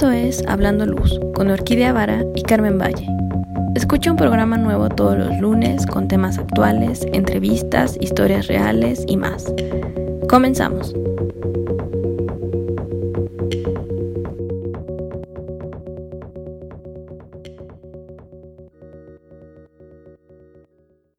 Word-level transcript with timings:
Esto 0.00 0.12
es 0.12 0.42
Hablando 0.48 0.86
Luz 0.86 1.20
con 1.34 1.50
Orquídea 1.50 1.92
Vara 1.92 2.24
y 2.34 2.42
Carmen 2.42 2.78
Valle. 2.78 3.06
Escucha 3.74 4.10
un 4.10 4.16
programa 4.16 4.56
nuevo 4.56 4.88
todos 4.88 5.18
los 5.18 5.38
lunes 5.40 5.84
con 5.84 6.08
temas 6.08 6.38
actuales, 6.38 7.06
entrevistas, 7.12 7.98
historias 8.00 8.46
reales 8.46 9.04
y 9.06 9.18
más. 9.18 9.52
Comenzamos. 10.26 10.94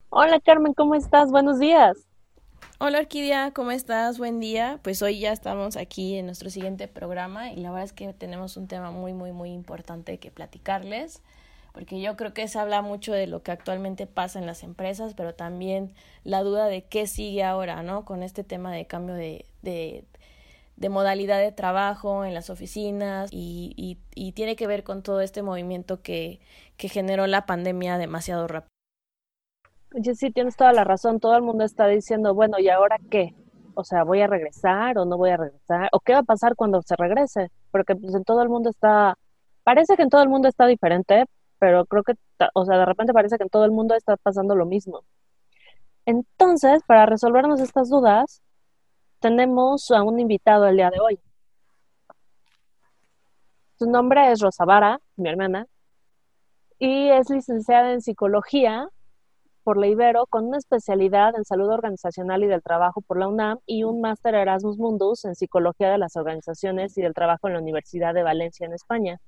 Hola 0.09 0.39
Carmen, 0.43 0.73
¿cómo 0.73 0.95
estás? 0.95 1.29
Buenos 1.29 1.59
días. 1.59 2.10
Hola 2.83 2.97
Orquídea, 2.97 3.51
¿cómo 3.51 3.69
estás? 3.69 4.17
Buen 4.17 4.39
día. 4.39 4.79
Pues 4.81 5.03
hoy 5.03 5.19
ya 5.19 5.31
estamos 5.31 5.77
aquí 5.77 6.15
en 6.15 6.25
nuestro 6.25 6.49
siguiente 6.49 6.87
programa 6.87 7.51
y 7.51 7.57
la 7.57 7.69
verdad 7.69 7.85
es 7.85 7.93
que 7.93 8.11
tenemos 8.11 8.57
un 8.57 8.67
tema 8.67 8.89
muy, 8.89 9.13
muy, 9.13 9.31
muy 9.33 9.51
importante 9.51 10.17
que 10.17 10.31
platicarles, 10.31 11.21
porque 11.73 12.01
yo 12.01 12.17
creo 12.17 12.33
que 12.33 12.47
se 12.47 12.57
habla 12.57 12.81
mucho 12.81 13.13
de 13.13 13.27
lo 13.27 13.43
que 13.43 13.51
actualmente 13.51 14.07
pasa 14.07 14.39
en 14.39 14.47
las 14.47 14.63
empresas, 14.63 15.13
pero 15.13 15.35
también 15.35 15.93
la 16.23 16.41
duda 16.41 16.65
de 16.65 16.85
qué 16.85 17.05
sigue 17.05 17.43
ahora, 17.43 17.83
¿no? 17.83 18.03
Con 18.03 18.23
este 18.23 18.43
tema 18.43 18.73
de 18.73 18.87
cambio 18.87 19.13
de, 19.13 19.45
de, 19.61 20.89
modalidad 20.89 21.39
de 21.39 21.51
trabajo 21.51 22.25
en 22.25 22.33
las 22.33 22.49
oficinas 22.49 23.29
y, 23.31 23.73
y, 23.77 23.99
y 24.15 24.31
tiene 24.31 24.55
que 24.55 24.65
ver 24.65 24.83
con 24.83 25.03
todo 25.03 25.21
este 25.21 25.43
movimiento 25.43 26.01
que, 26.01 26.39
que 26.77 26.89
generó 26.89 27.27
la 27.27 27.45
pandemia 27.45 27.99
demasiado 27.99 28.47
rápido. 28.47 28.70
Sí, 29.91 30.31
tienes 30.31 30.55
toda 30.55 30.71
la 30.71 30.83
razón. 30.83 31.19
Todo 31.19 31.35
el 31.35 31.41
mundo 31.41 31.65
está 31.65 31.87
diciendo, 31.87 32.33
bueno, 32.33 32.59
¿y 32.59 32.69
ahora 32.69 32.97
qué? 33.09 33.35
O 33.73 33.83
sea, 33.83 34.03
¿voy 34.03 34.21
a 34.21 34.27
regresar 34.27 34.97
o 34.97 35.05
no 35.05 35.17
voy 35.17 35.31
a 35.31 35.37
regresar? 35.37 35.89
¿O 35.91 35.99
qué 35.99 36.13
va 36.13 36.19
a 36.19 36.23
pasar 36.23 36.55
cuando 36.55 36.81
se 36.81 36.95
regrese? 36.95 37.51
Porque 37.71 37.95
pues 37.95 38.15
en 38.15 38.23
todo 38.23 38.41
el 38.41 38.49
mundo 38.49 38.69
está, 38.69 39.17
parece 39.63 39.95
que 39.97 40.03
en 40.03 40.09
todo 40.09 40.23
el 40.23 40.29
mundo 40.29 40.47
está 40.47 40.65
diferente, 40.65 41.25
pero 41.59 41.85
creo 41.85 42.03
que, 42.03 42.13
o 42.53 42.65
sea, 42.65 42.77
de 42.77 42.85
repente 42.85 43.13
parece 43.13 43.37
que 43.37 43.43
en 43.43 43.49
todo 43.49 43.65
el 43.65 43.71
mundo 43.71 43.95
está 43.95 44.17
pasando 44.17 44.55
lo 44.55 44.65
mismo. 44.65 45.03
Entonces, 46.05 46.81
para 46.87 47.05
resolvernos 47.05 47.59
estas 47.59 47.89
dudas, 47.89 48.41
tenemos 49.19 49.91
a 49.91 50.03
un 50.03 50.19
invitado 50.19 50.67
el 50.67 50.77
día 50.77 50.89
de 50.89 50.99
hoy. 50.99 51.19
Su 53.77 53.89
nombre 53.89 54.31
es 54.31 54.39
Rosa 54.41 54.65
Vara, 54.65 54.99
mi 55.17 55.29
hermana, 55.29 55.67
y 56.79 57.09
es 57.09 57.29
licenciada 57.29 57.93
en 57.93 58.01
psicología 58.01 58.89
por 59.63 59.77
la 59.77 59.87
Ibero 59.87 60.25
con 60.27 60.47
una 60.47 60.57
especialidad 60.57 61.35
en 61.35 61.45
salud 61.45 61.69
organizacional 61.69 62.43
y 62.43 62.47
del 62.47 62.61
trabajo 62.61 63.01
por 63.01 63.17
la 63.17 63.27
UNAM 63.27 63.59
y 63.65 63.83
un 63.83 64.01
máster 64.01 64.35
Erasmus 64.35 64.77
Mundus 64.77 65.25
en 65.25 65.35
psicología 65.35 65.89
de 65.91 65.97
las 65.97 66.15
organizaciones 66.15 66.97
y 66.97 67.01
del 67.01 67.13
trabajo 67.13 67.47
en 67.47 67.53
la 67.53 67.59
Universidad 67.59 68.13
de 68.13 68.23
Valencia 68.23 68.65
en 68.65 68.73
España. 68.73 69.19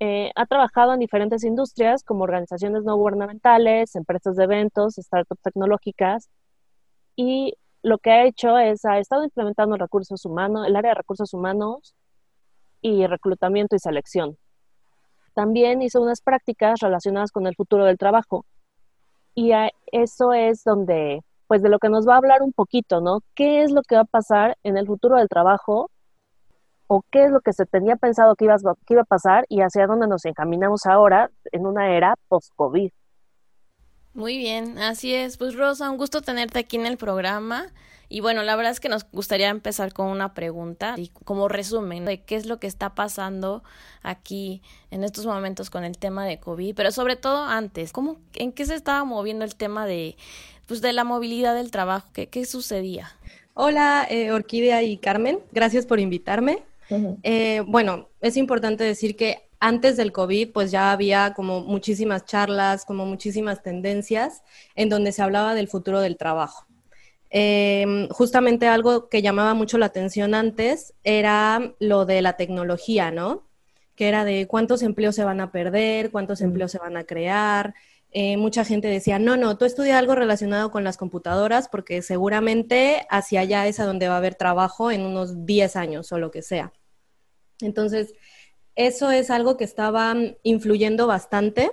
Eh, 0.00 0.32
ha 0.34 0.46
trabajado 0.46 0.92
en 0.94 0.98
diferentes 0.98 1.44
industrias 1.44 2.02
como 2.02 2.24
organizaciones 2.24 2.82
no 2.84 2.96
gubernamentales, 2.96 3.94
empresas 3.94 4.36
de 4.36 4.44
eventos, 4.44 4.94
startups 4.96 5.42
tecnológicas 5.42 6.28
y 7.14 7.54
lo 7.82 7.98
que 7.98 8.10
ha 8.10 8.24
hecho 8.24 8.58
es 8.58 8.84
ha 8.84 8.98
estado 8.98 9.24
implementando 9.24 9.76
recursos 9.76 10.24
humanos, 10.24 10.66
el 10.66 10.76
área 10.76 10.90
de 10.90 10.96
recursos 10.96 11.32
humanos 11.34 11.94
y 12.80 13.06
reclutamiento 13.06 13.76
y 13.76 13.78
selección. 13.78 14.36
También 15.34 15.82
hizo 15.82 16.02
unas 16.02 16.20
prácticas 16.20 16.80
relacionadas 16.80 17.30
con 17.32 17.46
el 17.46 17.54
futuro 17.54 17.84
del 17.84 17.96
trabajo 17.96 18.44
y 19.34 19.52
eso 19.92 20.32
es 20.32 20.64
donde, 20.64 21.22
pues 21.46 21.62
de 21.62 21.68
lo 21.68 21.78
que 21.78 21.88
nos 21.88 22.06
va 22.06 22.14
a 22.14 22.18
hablar 22.18 22.42
un 22.42 22.52
poquito, 22.52 23.00
¿no? 23.00 23.20
¿Qué 23.34 23.62
es 23.62 23.72
lo 23.72 23.82
que 23.82 23.96
va 23.96 24.02
a 24.02 24.04
pasar 24.04 24.56
en 24.62 24.76
el 24.76 24.86
futuro 24.86 25.16
del 25.16 25.28
trabajo? 25.28 25.90
¿O 26.86 27.02
qué 27.10 27.24
es 27.24 27.30
lo 27.30 27.40
que 27.40 27.52
se 27.52 27.66
tenía 27.66 27.96
pensado 27.96 28.34
que 28.36 28.44
iba, 28.44 28.56
que 28.86 28.94
iba 28.94 29.02
a 29.02 29.06
pasar 29.06 29.44
y 29.48 29.60
hacia 29.60 29.86
dónde 29.86 30.06
nos 30.06 30.24
encaminamos 30.26 30.86
ahora 30.86 31.30
en 31.50 31.66
una 31.66 31.96
era 31.96 32.16
post-COVID? 32.28 32.90
Muy 34.14 34.36
bien, 34.36 34.78
así 34.78 35.14
es. 35.14 35.36
Pues 35.38 35.54
Rosa, 35.54 35.90
un 35.90 35.96
gusto 35.96 36.20
tenerte 36.20 36.58
aquí 36.58 36.76
en 36.76 36.86
el 36.86 36.96
programa. 36.96 37.68
Y 38.08 38.20
bueno, 38.20 38.42
la 38.42 38.56
verdad 38.56 38.72
es 38.72 38.80
que 38.80 38.90
nos 38.90 39.10
gustaría 39.10 39.48
empezar 39.48 39.94
con 39.94 40.08
una 40.08 40.34
pregunta 40.34 40.96
y 40.98 41.08
como 41.24 41.48
resumen 41.48 42.04
de 42.04 42.20
qué 42.20 42.36
es 42.36 42.44
lo 42.44 42.60
que 42.60 42.66
está 42.66 42.94
pasando 42.94 43.62
aquí 44.02 44.60
en 44.90 45.02
estos 45.02 45.24
momentos 45.24 45.70
con 45.70 45.82
el 45.82 45.96
tema 45.96 46.26
de 46.26 46.38
COVID, 46.38 46.74
pero 46.74 46.92
sobre 46.92 47.16
todo 47.16 47.44
antes, 47.44 47.90
¿cómo, 47.90 48.18
¿en 48.34 48.52
qué 48.52 48.66
se 48.66 48.74
estaba 48.74 49.02
moviendo 49.04 49.46
el 49.46 49.54
tema 49.54 49.86
de, 49.86 50.18
pues, 50.66 50.82
de 50.82 50.92
la 50.92 51.04
movilidad 51.04 51.54
del 51.54 51.70
trabajo? 51.70 52.06
¿Qué, 52.12 52.26
qué 52.28 52.44
sucedía? 52.44 53.16
Hola, 53.54 54.06
eh, 54.10 54.30
Orquídea 54.30 54.82
y 54.82 54.98
Carmen, 54.98 55.38
gracias 55.52 55.86
por 55.86 55.98
invitarme. 55.98 56.62
eh, 57.22 57.62
bueno, 57.66 58.10
es 58.20 58.36
importante 58.36 58.84
decir 58.84 59.16
que 59.16 59.48
antes 59.62 59.96
del 59.96 60.10
COVID, 60.10 60.50
pues 60.50 60.72
ya 60.72 60.90
había 60.90 61.34
como 61.34 61.60
muchísimas 61.60 62.24
charlas, 62.24 62.84
como 62.84 63.06
muchísimas 63.06 63.62
tendencias 63.62 64.42
en 64.74 64.88
donde 64.88 65.12
se 65.12 65.22
hablaba 65.22 65.54
del 65.54 65.68
futuro 65.68 66.00
del 66.00 66.16
trabajo. 66.16 66.66
Eh, 67.30 68.08
justamente 68.10 68.66
algo 68.66 69.08
que 69.08 69.22
llamaba 69.22 69.54
mucho 69.54 69.78
la 69.78 69.86
atención 69.86 70.34
antes 70.34 70.94
era 71.04 71.74
lo 71.78 72.04
de 72.06 72.22
la 72.22 72.36
tecnología, 72.36 73.12
¿no? 73.12 73.46
Que 73.94 74.08
era 74.08 74.24
de 74.24 74.48
cuántos 74.48 74.82
empleos 74.82 75.14
se 75.14 75.22
van 75.22 75.40
a 75.40 75.52
perder, 75.52 76.10
cuántos 76.10 76.40
empleos 76.40 76.72
se 76.72 76.78
van 76.78 76.96
a 76.96 77.04
crear. 77.04 77.72
Eh, 78.10 78.36
mucha 78.38 78.64
gente 78.64 78.88
decía, 78.88 79.20
no, 79.20 79.36
no, 79.36 79.56
tú 79.58 79.64
estudia 79.64 79.96
algo 79.96 80.16
relacionado 80.16 80.72
con 80.72 80.82
las 80.82 80.96
computadoras 80.96 81.68
porque 81.68 82.02
seguramente 82.02 83.06
hacia 83.10 83.40
allá 83.40 83.68
es 83.68 83.78
a 83.78 83.86
donde 83.86 84.08
va 84.08 84.14
a 84.14 84.18
haber 84.18 84.34
trabajo 84.34 84.90
en 84.90 85.02
unos 85.02 85.46
10 85.46 85.76
años 85.76 86.10
o 86.10 86.18
lo 86.18 86.32
que 86.32 86.42
sea. 86.42 86.72
Entonces, 87.60 88.12
eso 88.76 89.10
es 89.10 89.30
algo 89.30 89.56
que 89.56 89.64
estaba 89.64 90.14
influyendo 90.42 91.06
bastante 91.06 91.70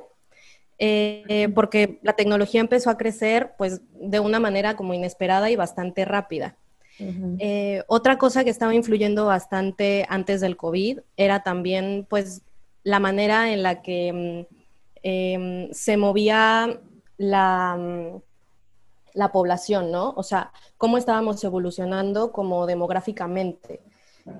eh, 0.81 1.49
porque 1.53 1.99
la 2.03 2.13
tecnología 2.13 2.61
empezó 2.61 2.89
a 2.89 2.97
crecer 2.97 3.51
pues 3.57 3.81
de 3.99 4.21
una 4.21 4.39
manera 4.39 4.77
como 4.77 4.93
inesperada 4.93 5.49
y 5.49 5.57
bastante 5.57 6.05
rápida. 6.05 6.55
eh, 7.39 7.83
otra 7.87 8.17
cosa 8.17 8.43
que 8.43 8.49
estaba 8.49 8.73
influyendo 8.73 9.25
bastante 9.25 10.05
antes 10.09 10.41
del 10.41 10.57
COVID 10.57 10.99
era 11.15 11.43
también 11.43 12.05
pues 12.09 12.41
la 12.83 12.99
manera 12.99 13.51
en 13.51 13.63
la 13.63 13.81
que 13.81 14.47
eh, 15.03 15.69
se 15.71 15.97
movía 15.97 16.79
la, 17.17 18.21
la 19.13 19.31
población, 19.31 19.91
¿no? 19.91 20.13
O 20.15 20.23
sea, 20.23 20.51
cómo 20.77 20.97
estábamos 20.97 21.43
evolucionando 21.43 22.31
como 22.31 22.65
demográficamente. 22.65 23.81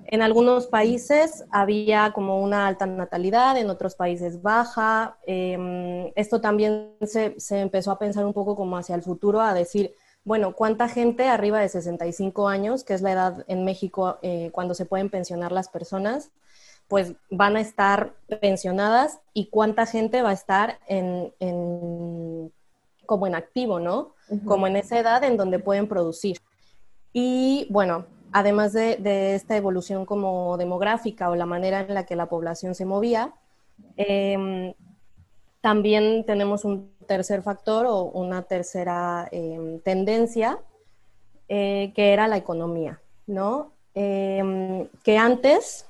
En 0.06 0.22
algunos 0.22 0.68
países 0.68 1.46
había 1.52 2.12
como 2.14 2.42
una 2.42 2.68
alta 2.68 2.86
natalidad, 2.86 3.58
en 3.58 3.70
otros 3.70 3.96
países 3.96 4.42
baja. 4.42 5.18
Eh, 5.26 6.12
esto 6.16 6.42
también 6.42 6.96
se, 7.02 7.40
se, 7.40 7.60
empezó 7.60 7.92
a 7.92 8.00
pensar 8.00 8.26
un 8.26 8.34
poco 8.34 8.56
como 8.56 8.78
hacia 8.78 8.96
el 8.96 9.02
futuro, 9.02 9.42
a 9.42 9.54
decir, 9.54 9.96
bueno, 10.24 10.54
¿cuánta 10.54 10.88
gente 10.88 11.28
arriba 11.28 11.60
de 11.60 11.70
65 11.70 12.48
años, 12.48 12.84
que 12.84 12.94
es 12.94 13.02
la 13.02 13.12
edad 13.14 13.46
en 13.48 13.66
México 13.66 14.20
eh, 14.22 14.50
cuando 14.52 14.74
se 14.74 14.86
pueden 14.86 15.10
pensionar 15.10 15.52
las 15.52 15.70
personas, 15.70 16.32
pues 16.88 17.14
van 17.30 17.56
a 17.56 17.62
estar 17.62 18.16
pensionadas 18.42 19.20
y 19.34 19.50
cuánta 19.50 19.86
gente 19.86 20.22
va 20.22 20.32
a 20.32 20.34
estar 20.34 20.80
en, 20.88 21.34
en 21.40 22.52
como 23.06 23.28
en 23.28 23.36
activo, 23.36 23.80
¿no? 23.80 24.14
Uh 24.30 24.36
-huh. 24.36 24.46
Como 24.46 24.68
en 24.68 24.76
esa 24.76 25.00
edad 25.00 25.24
en 25.24 25.38
donde 25.38 25.60
pueden 25.60 25.88
producir. 25.88 26.38
Y 27.14 27.68
bueno, 27.72 28.06
además 28.32 28.74
de, 28.74 29.36
esta 29.36 29.58
evolución 29.58 30.06
como 30.06 30.58
demográfica 30.58 31.30
o 31.30 31.36
la 31.36 31.46
manera 31.46 31.82
en 31.82 31.94
la 31.94 32.06
que 32.06 32.16
la 32.16 32.28
población 32.28 32.76
se 32.76 32.86
movía, 32.86 33.34
eh, 33.98 34.74
también 35.62 36.26
tenemos 36.26 36.64
un 36.64 36.92
tercer 37.06 37.42
factor 37.42 37.86
o 37.86 38.04
una 38.04 38.44
tercera 38.44 39.28
eh, 39.32 39.82
tendencia, 39.84 40.60
eh, 41.50 41.92
que 41.96 42.14
era 42.14 42.28
la 42.28 42.38
economía, 42.38 43.02
¿no? 43.28 43.74
Eh, 43.96 44.88
que 45.04 45.18
antes 45.18 45.86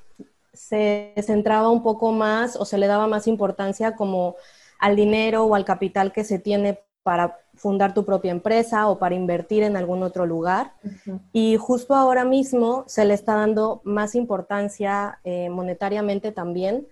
se 0.54 1.14
centraba 1.22 1.70
un 1.70 1.84
poco 1.84 2.12
más 2.12 2.56
o 2.56 2.66
se 2.66 2.78
le 2.78 2.88
daba 2.88 3.08
más 3.08 3.28
importancia 3.28 3.96
como 3.96 4.36
al 4.80 4.96
dinero 4.96 5.44
o 5.46 5.56
al 5.56 5.66
capital 5.66 6.12
que 6.12 6.24
se 6.24 6.40
tiene 6.40 6.80
para 7.04 7.40
fundar 7.56 7.94
tu 7.94 8.06
propia 8.06 8.32
empresa 8.32 8.88
o 8.88 9.00
para 9.00 9.16
invertir 9.16 9.64
en 9.64 9.76
algún 9.76 10.04
otro 10.04 10.26
lugar. 10.26 10.74
Uh 10.84 10.88
-huh. 10.88 11.20
Y 11.34 11.58
justo 11.58 11.96
ahora 11.96 12.26
mismo 12.26 12.84
se 12.88 13.06
le 13.06 13.14
está 13.14 13.36
dando 13.36 13.82
más 13.84 14.16
importancia 14.16 15.20
eh, 15.24 15.50
monetariamente 15.50 16.32
también 16.32 16.88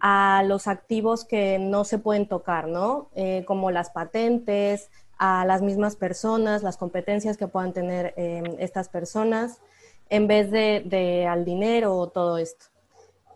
a 0.00 0.42
los 0.46 0.66
activos 0.66 1.24
que 1.24 1.58
no 1.58 1.84
se 1.84 1.98
pueden 1.98 2.26
tocar, 2.26 2.68
¿no? 2.68 3.08
Eh, 3.14 3.44
como 3.46 3.70
las 3.70 3.90
patentes, 3.90 4.90
a 5.18 5.44
las 5.44 5.60
mismas 5.60 5.96
personas, 5.96 6.62
las 6.62 6.78
competencias 6.78 7.36
que 7.36 7.46
puedan 7.46 7.74
tener 7.74 8.14
eh, 8.16 8.42
estas 8.58 8.88
personas, 8.88 9.60
en 10.08 10.26
vez 10.26 10.50
de, 10.50 10.82
de 10.86 11.26
al 11.26 11.44
dinero 11.44 11.96
o 11.96 12.08
todo 12.08 12.38
esto. 12.38 12.69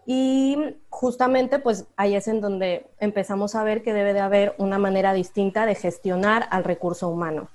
Y 0.07 0.77
justamente 0.91 1.59
pues 1.59 1.87
ahí 1.97 2.15
es 2.15 2.29
en 2.29 2.41
donde 2.41 2.87
empezamos 2.99 3.55
a 3.55 3.65
ver 3.65 3.83
que 3.83 3.93
debe 3.93 4.13
de 4.13 4.21
haber 4.21 4.55
una 4.59 4.79
manera 4.79 5.15
distinta 5.15 5.67
de 5.67 5.75
gestionar 5.75 6.47
al 6.51 6.65
recurso 6.65 7.09
humano. 7.09 7.49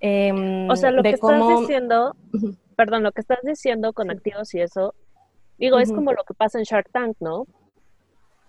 Eh, 0.00 0.66
o 0.70 0.76
sea, 0.76 0.90
lo 0.90 1.02
que 1.02 1.18
cómo... 1.18 1.50
estás 1.50 1.60
diciendo, 1.60 2.16
perdón, 2.76 3.02
lo 3.02 3.12
que 3.12 3.20
estás 3.20 3.38
diciendo 3.42 3.92
con 3.92 4.10
activos 4.10 4.52
y 4.54 4.60
eso, 4.60 4.94
Digo, 5.62 5.78
es 5.78 5.92
como 5.92 6.12
lo 6.12 6.24
que 6.24 6.34
pasa 6.34 6.58
en 6.58 6.64
Shark 6.64 6.90
Tank, 6.90 7.18
¿no? 7.20 7.46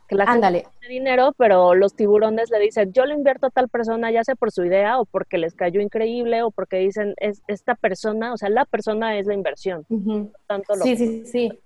Que 0.08 0.16
la 0.16 0.24
Ándale. 0.24 0.62
gente 0.64 0.88
dinero, 0.88 1.36
pero 1.38 1.76
los 1.76 1.94
tiburones 1.94 2.50
le 2.50 2.58
dicen, 2.58 2.92
yo 2.92 3.06
le 3.06 3.14
invierto 3.14 3.46
a 3.46 3.50
tal 3.52 3.70
persona, 3.70 4.10
ya 4.10 4.24
sea 4.24 4.34
por 4.34 4.52
su 4.52 4.66
idea 4.66 5.00
o 5.00 5.06
porque 5.06 5.38
les 5.38 5.54
cayó 5.54 5.80
increíble 5.80 6.42
o 6.42 6.50
porque 6.50 6.78
dicen, 6.78 7.14
es 7.18 7.44
esta 7.48 7.76
persona, 7.76 8.34
o 8.34 8.38
sea, 8.38 8.50
la 8.50 8.66
persona 8.66 9.20
es 9.20 9.28
la 9.28 9.36
inversión. 9.36 9.86
Tanto 10.48 10.74
sí, 10.74 10.98
sí, 10.98 11.26
sí 11.28 11.60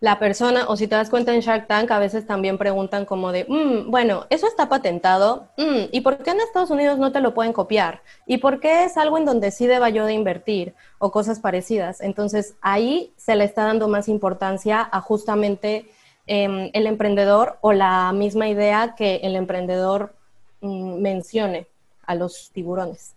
la 0.00 0.18
persona, 0.18 0.64
o 0.68 0.76
si 0.76 0.88
te 0.88 0.94
das 0.94 1.10
cuenta 1.10 1.34
en 1.34 1.40
Shark 1.40 1.66
Tank, 1.66 1.90
a 1.90 1.98
veces 1.98 2.26
también 2.26 2.56
preguntan 2.56 3.04
como 3.04 3.32
de, 3.32 3.44
mm, 3.46 3.90
bueno, 3.90 4.26
eso 4.30 4.46
está 4.46 4.68
patentado, 4.70 5.48
mm, 5.58 5.90
¿y 5.92 6.00
por 6.00 6.18
qué 6.18 6.30
en 6.30 6.40
Estados 6.40 6.70
Unidos 6.70 6.98
no 6.98 7.12
te 7.12 7.20
lo 7.20 7.34
pueden 7.34 7.52
copiar? 7.52 8.00
¿Y 8.26 8.38
por 8.38 8.60
qué 8.60 8.84
es 8.84 8.96
algo 8.96 9.18
en 9.18 9.26
donde 9.26 9.50
sí 9.50 9.66
deba 9.66 9.90
yo 9.90 10.06
de 10.06 10.14
invertir? 10.14 10.74
O 10.98 11.12
cosas 11.12 11.38
parecidas. 11.38 12.00
Entonces, 12.00 12.54
ahí 12.62 13.12
se 13.18 13.36
le 13.36 13.44
está 13.44 13.64
dando 13.64 13.88
más 13.88 14.08
importancia 14.08 14.88
a 14.90 15.00
justamente 15.02 15.90
em, 16.26 16.70
el 16.72 16.86
emprendedor 16.86 17.58
o 17.60 17.72
la 17.72 18.12
misma 18.12 18.48
idea 18.48 18.94
que 18.96 19.16
el 19.16 19.36
emprendedor 19.36 20.14
mm, 20.62 21.00
mencione 21.00 21.66
a 22.06 22.14
los 22.14 22.50
tiburones. 22.52 23.14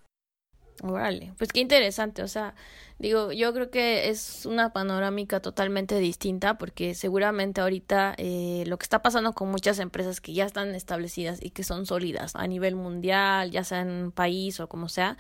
Órale, 0.82 1.34
pues 1.38 1.52
qué 1.54 1.60
interesante, 1.60 2.24
o 2.24 2.28
sea, 2.28 2.56
digo, 2.98 3.32
yo 3.32 3.54
creo 3.54 3.70
que 3.70 4.10
es 4.10 4.46
una 4.46 4.74
panorámica 4.74 5.40
totalmente 5.40 6.00
distinta 6.00 6.58
porque 6.58 6.96
seguramente 6.96 7.62
ahorita 7.62 8.16
eh, 8.18 8.64
lo 8.66 8.78
que 8.78 8.84
está 8.84 9.02
pasando 9.02 9.34
con 9.34 9.50
muchas 9.50 9.80
empresas 9.80 10.20
que 10.20 10.34
ya 10.34 10.46
están 10.46 10.74
establecidas 10.74 11.40
y 11.42 11.52
que 11.52 11.64
son 11.64 11.86
sólidas 11.86 12.36
a 12.36 12.48
nivel 12.48 12.76
mundial, 12.76 13.52
ya 13.52 13.64
sea 13.64 13.82
en 13.82 13.90
un 13.90 14.12
país 14.12 14.60
o 14.60 14.68
como 14.68 14.90
sea, 14.90 15.18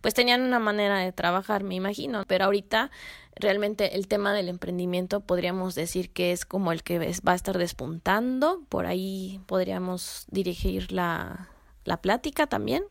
pues 0.00 0.14
tenían 0.14 0.42
una 0.42 0.58
manera 0.58 0.98
de 0.98 1.12
trabajar, 1.12 1.62
me 1.62 1.74
imagino, 1.74 2.24
pero 2.26 2.46
ahorita 2.46 2.90
realmente 3.34 3.96
el 3.96 4.08
tema 4.08 4.32
del 4.32 4.48
emprendimiento 4.48 5.20
podríamos 5.20 5.74
decir 5.74 6.10
que 6.10 6.32
es 6.32 6.46
como 6.46 6.72
el 6.72 6.82
que 6.82 6.98
va 7.26 7.32
a 7.32 7.36
estar 7.36 7.58
despuntando, 7.58 8.62
por 8.70 8.86
ahí 8.86 9.40
podríamos 9.46 10.24
dirigir 10.30 10.90
la, 10.90 11.50
la 11.84 11.98
plática 11.98 12.46
también. 12.46 12.84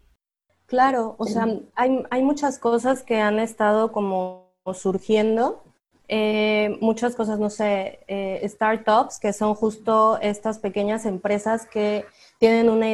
Claro, 0.67 1.15
o 1.19 1.25
sea, 1.25 1.47
hay, 1.75 2.03
hay 2.09 2.23
muchas 2.23 2.57
cosas 2.57 3.03
que 3.03 3.21
han 3.21 3.39
estado 3.39 3.91
como 3.91 4.51
surgiendo. 4.73 5.63
Eh, 6.07 6.77
muchas 6.81 7.15
cosas, 7.15 7.39
no 7.39 7.49
sé, 7.49 7.99
eh, 8.07 8.47
startups, 8.47 9.19
que 9.19 9.33
son 9.33 9.53
justo 9.55 10.17
estas 10.21 10.59
pequeñas 10.59 11.05
empresas 11.05 11.67
que 11.67 12.05
tienen 12.39 12.69
una 12.69 12.89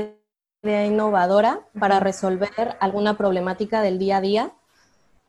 idea 0.64 0.86
innovadora 0.86 1.62
para 1.80 2.00
resolver 2.00 2.78
alguna 2.80 3.18
problemática 3.18 3.82
del 3.82 4.00
día 4.00 4.18
a 4.18 4.22
día. 4.22 4.52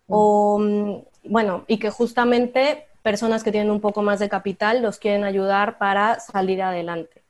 O, 0.08 0.58
mm, 0.58 1.30
bueno, 1.30 1.64
y 1.68 1.78
que 1.78 1.90
justamente 1.90 2.86
personas 3.02 3.44
que 3.44 3.52
tienen 3.52 3.70
un 3.70 3.80
poco 3.80 4.02
más 4.02 4.18
de 4.20 4.28
capital 4.28 4.82
los 4.82 4.98
quieren 4.98 5.24
ayudar 5.24 5.78
para 5.78 6.20
salir 6.20 6.62
adelante. 6.62 7.21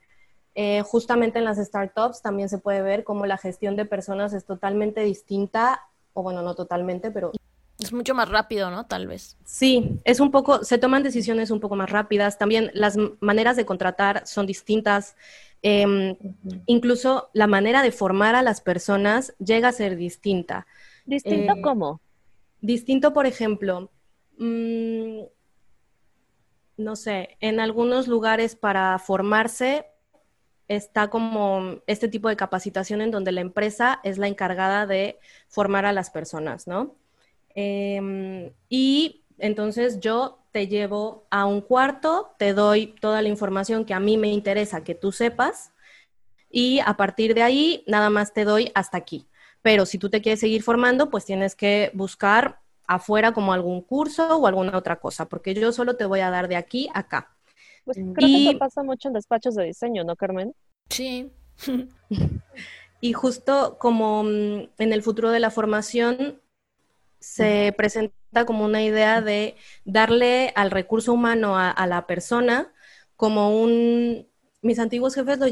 Eh, 0.54 0.82
justamente 0.82 1.38
en 1.38 1.46
las 1.46 1.56
startups 1.56 2.20
también 2.20 2.48
se 2.48 2.58
puede 2.58 2.82
ver 2.82 3.04
cómo 3.04 3.24
la 3.24 3.38
gestión 3.38 3.74
de 3.76 3.86
personas 3.86 4.34
es 4.34 4.44
totalmente 4.44 5.00
distinta, 5.02 5.80
o 6.12 6.22
bueno, 6.22 6.42
no 6.42 6.54
totalmente, 6.54 7.10
pero... 7.10 7.32
Es 7.78 7.92
mucho 7.92 8.14
más 8.14 8.28
rápido, 8.28 8.70
¿no? 8.70 8.86
Tal 8.86 9.06
vez. 9.06 9.36
Sí, 9.44 9.98
es 10.04 10.20
un 10.20 10.30
poco, 10.30 10.62
se 10.62 10.78
toman 10.78 11.02
decisiones 11.02 11.50
un 11.50 11.58
poco 11.58 11.74
más 11.74 11.90
rápidas, 11.90 12.38
también 12.38 12.70
las 12.74 12.96
maneras 13.20 13.56
de 13.56 13.64
contratar 13.64 14.26
son 14.26 14.46
distintas, 14.46 15.16
em, 15.62 16.16
incluso 16.66 17.30
la 17.32 17.46
manera 17.46 17.82
de 17.82 17.90
formar 17.90 18.34
a 18.34 18.42
las 18.42 18.60
personas 18.60 19.34
llega 19.38 19.68
a 19.68 19.72
ser 19.72 19.96
distinta. 19.96 20.66
¿Distinto 21.06 21.54
eh, 21.54 21.62
cómo? 21.62 22.00
Distinto, 22.60 23.12
por 23.12 23.26
ejemplo, 23.26 23.90
mm, 24.38 25.22
no 26.76 26.96
sé, 26.96 27.36
en 27.40 27.58
algunos 27.58 28.06
lugares 28.06 28.54
para 28.54 28.98
formarse 28.98 29.86
está 30.76 31.08
como 31.10 31.76
este 31.86 32.08
tipo 32.08 32.28
de 32.28 32.36
capacitación 32.36 33.00
en 33.00 33.10
donde 33.10 33.32
la 33.32 33.40
empresa 33.40 34.00
es 34.04 34.18
la 34.18 34.28
encargada 34.28 34.86
de 34.86 35.18
formar 35.48 35.86
a 35.86 35.92
las 35.92 36.10
personas, 36.10 36.66
¿no? 36.66 36.96
Em, 37.54 38.52
y 38.68 39.24
entonces 39.38 40.00
yo 40.00 40.38
te 40.52 40.68
llevo 40.68 41.26
a 41.30 41.46
un 41.46 41.60
cuarto, 41.60 42.34
te 42.38 42.54
doy 42.54 42.94
toda 43.00 43.22
la 43.22 43.28
información 43.28 43.84
que 43.84 43.94
a 43.94 44.00
mí 44.00 44.16
me 44.16 44.28
interesa 44.28 44.84
que 44.84 44.94
tú 44.94 45.12
sepas 45.12 45.72
y 46.50 46.80
a 46.80 46.96
partir 46.96 47.34
de 47.34 47.42
ahí 47.42 47.84
nada 47.86 48.10
más 48.10 48.32
te 48.32 48.44
doy 48.44 48.70
hasta 48.74 48.98
aquí. 48.98 49.28
Pero 49.62 49.86
si 49.86 49.98
tú 49.98 50.10
te 50.10 50.20
quieres 50.20 50.40
seguir 50.40 50.62
formando, 50.62 51.10
pues 51.10 51.24
tienes 51.24 51.54
que 51.54 51.90
buscar 51.94 52.60
afuera 52.86 53.32
como 53.32 53.52
algún 53.52 53.80
curso 53.82 54.36
o 54.36 54.46
alguna 54.46 54.76
otra 54.76 54.96
cosa, 55.00 55.28
porque 55.28 55.54
yo 55.54 55.72
solo 55.72 55.96
te 55.96 56.04
voy 56.04 56.20
a 56.20 56.30
dar 56.30 56.48
de 56.48 56.56
aquí 56.56 56.88
a 56.94 57.00
acá. 57.00 57.34
Pues 57.84 57.98
creo 58.14 58.28
que 58.28 58.48
eso 58.50 58.58
pasa 58.58 58.82
mucho 58.82 59.08
en 59.08 59.14
despachos 59.14 59.54
de 59.54 59.64
diseño, 59.64 60.04
¿no, 60.04 60.16
Carmen? 60.16 60.54
Sí. 60.88 61.30
y 63.00 63.12
justo 63.12 63.76
como 63.78 64.22
mm, 64.24 64.68
en 64.78 64.92
el 64.92 65.02
futuro 65.02 65.30
de 65.30 65.40
la 65.40 65.50
formación 65.50 66.40
se 67.18 67.72
presenta 67.76 68.46
como 68.46 68.64
una 68.64 68.82
idea 68.82 69.20
de 69.20 69.56
darle 69.84 70.52
al 70.56 70.70
recurso 70.70 71.12
humano 71.12 71.56
a, 71.56 71.70
a 71.70 71.86
la 71.86 72.06
persona 72.06 72.72
como 73.16 73.62
un, 73.62 74.26
mis 74.62 74.78
antiguos 74.80 75.14
jefes 75.14 75.38
lo 75.38 75.46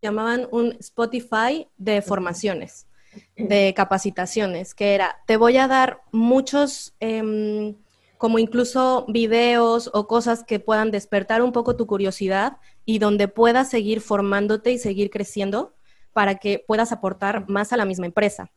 llamaban 0.00 0.48
un 0.50 0.76
Spotify 0.80 1.68
de 1.76 2.02
formaciones, 2.02 2.88
de 3.36 3.72
capacitaciones, 3.76 4.74
que 4.74 4.94
era, 4.94 5.22
te 5.26 5.36
voy 5.36 5.56
a 5.56 5.68
dar 5.68 6.02
muchos 6.10 6.94
eh, 6.98 7.76
como 8.22 8.38
incluso 8.38 9.04
videos 9.08 9.90
o 9.92 10.06
cosas 10.06 10.44
que 10.44 10.60
puedan 10.60 10.92
despertar 10.92 11.42
un 11.42 11.50
poco 11.50 11.74
tu 11.74 11.88
curiosidad 11.88 12.58
y 12.84 13.00
donde 13.00 13.26
puedas 13.26 13.68
seguir 13.68 14.00
formándote 14.00 14.70
y 14.70 14.78
seguir 14.78 15.10
creciendo 15.10 15.74
para 16.12 16.36
que 16.36 16.64
puedas 16.64 16.92
aportar 16.92 17.48
más 17.48 17.72
a 17.72 17.76
la 17.76 17.84
misma 17.84 18.06
empresa. 18.06 18.52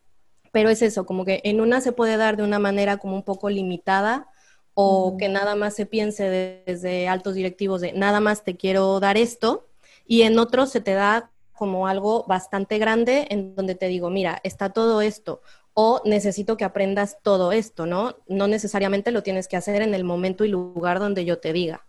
Pero 0.51 0.69
es 0.69 0.83
eso, 0.83 1.07
como 1.07 1.25
que 1.25 1.41
en 1.45 1.61
una 1.61 1.81
se 1.81 1.93
puede 1.93 2.15
dar 2.15 2.37
de 2.37 2.43
una 2.43 2.59
manera 2.59 2.97
como 2.97 3.15
un 3.15 3.23
poco 3.23 3.49
limitada 3.49 4.27
o 4.75 5.17
que 5.17 5.29
nada 5.29 5.55
más 5.55 5.73
se 5.73 5.87
piense 5.87 6.63
desde 6.67 7.07
altos 7.07 7.33
directivos 7.33 7.81
de 7.81 7.91
nada 7.91 8.19
más 8.19 8.43
te 8.43 8.57
quiero 8.57 8.99
dar 8.99 9.17
esto 9.17 9.65
y 10.05 10.21
en 10.21 10.37
otros 10.37 10.69
se 10.69 10.79
te 10.79 10.93
da 10.93 11.31
como 11.53 11.87
algo 11.87 12.23
bastante 12.27 12.77
grande 12.77 13.25
en 13.31 13.55
donde 13.55 13.73
te 13.73 13.87
digo, 13.87 14.11
mira, 14.11 14.39
está 14.43 14.69
todo 14.69 15.01
esto 15.01 15.41
o 15.75 16.01
necesito 16.05 16.55
que 16.55 16.63
aprendas 16.63 17.17
todo 17.21 17.51
esto, 17.51 17.85
¿no? 17.85 18.15
No 18.27 18.47
necesariamente 18.47 19.11
lo 19.11 19.23
tienes 19.23 19.49
que 19.49 19.57
hacer 19.57 19.81
en 19.81 19.93
el 19.93 20.05
momento 20.05 20.45
y 20.45 20.47
lugar 20.47 20.99
donde 20.99 21.25
yo 21.25 21.37
te 21.39 21.51
diga. 21.51 21.85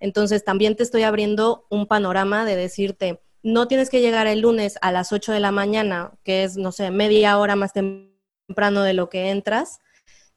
Entonces, 0.00 0.42
también 0.42 0.74
te 0.74 0.82
estoy 0.82 1.02
abriendo 1.02 1.66
un 1.68 1.86
panorama 1.86 2.46
de 2.46 2.56
decirte, 2.56 3.20
no 3.42 3.68
tienes 3.68 3.90
que 3.90 4.00
llegar 4.00 4.26
el 4.26 4.40
lunes 4.40 4.78
a 4.80 4.90
las 4.90 5.12
8 5.12 5.32
de 5.32 5.40
la 5.40 5.52
mañana, 5.52 6.12
que 6.24 6.44
es, 6.44 6.56
no 6.56 6.72
sé, 6.72 6.90
media 6.90 7.38
hora 7.38 7.56
más 7.56 7.74
temprano 7.74 8.82
de 8.82 8.94
lo 8.94 9.10
que 9.10 9.28
entras, 9.28 9.80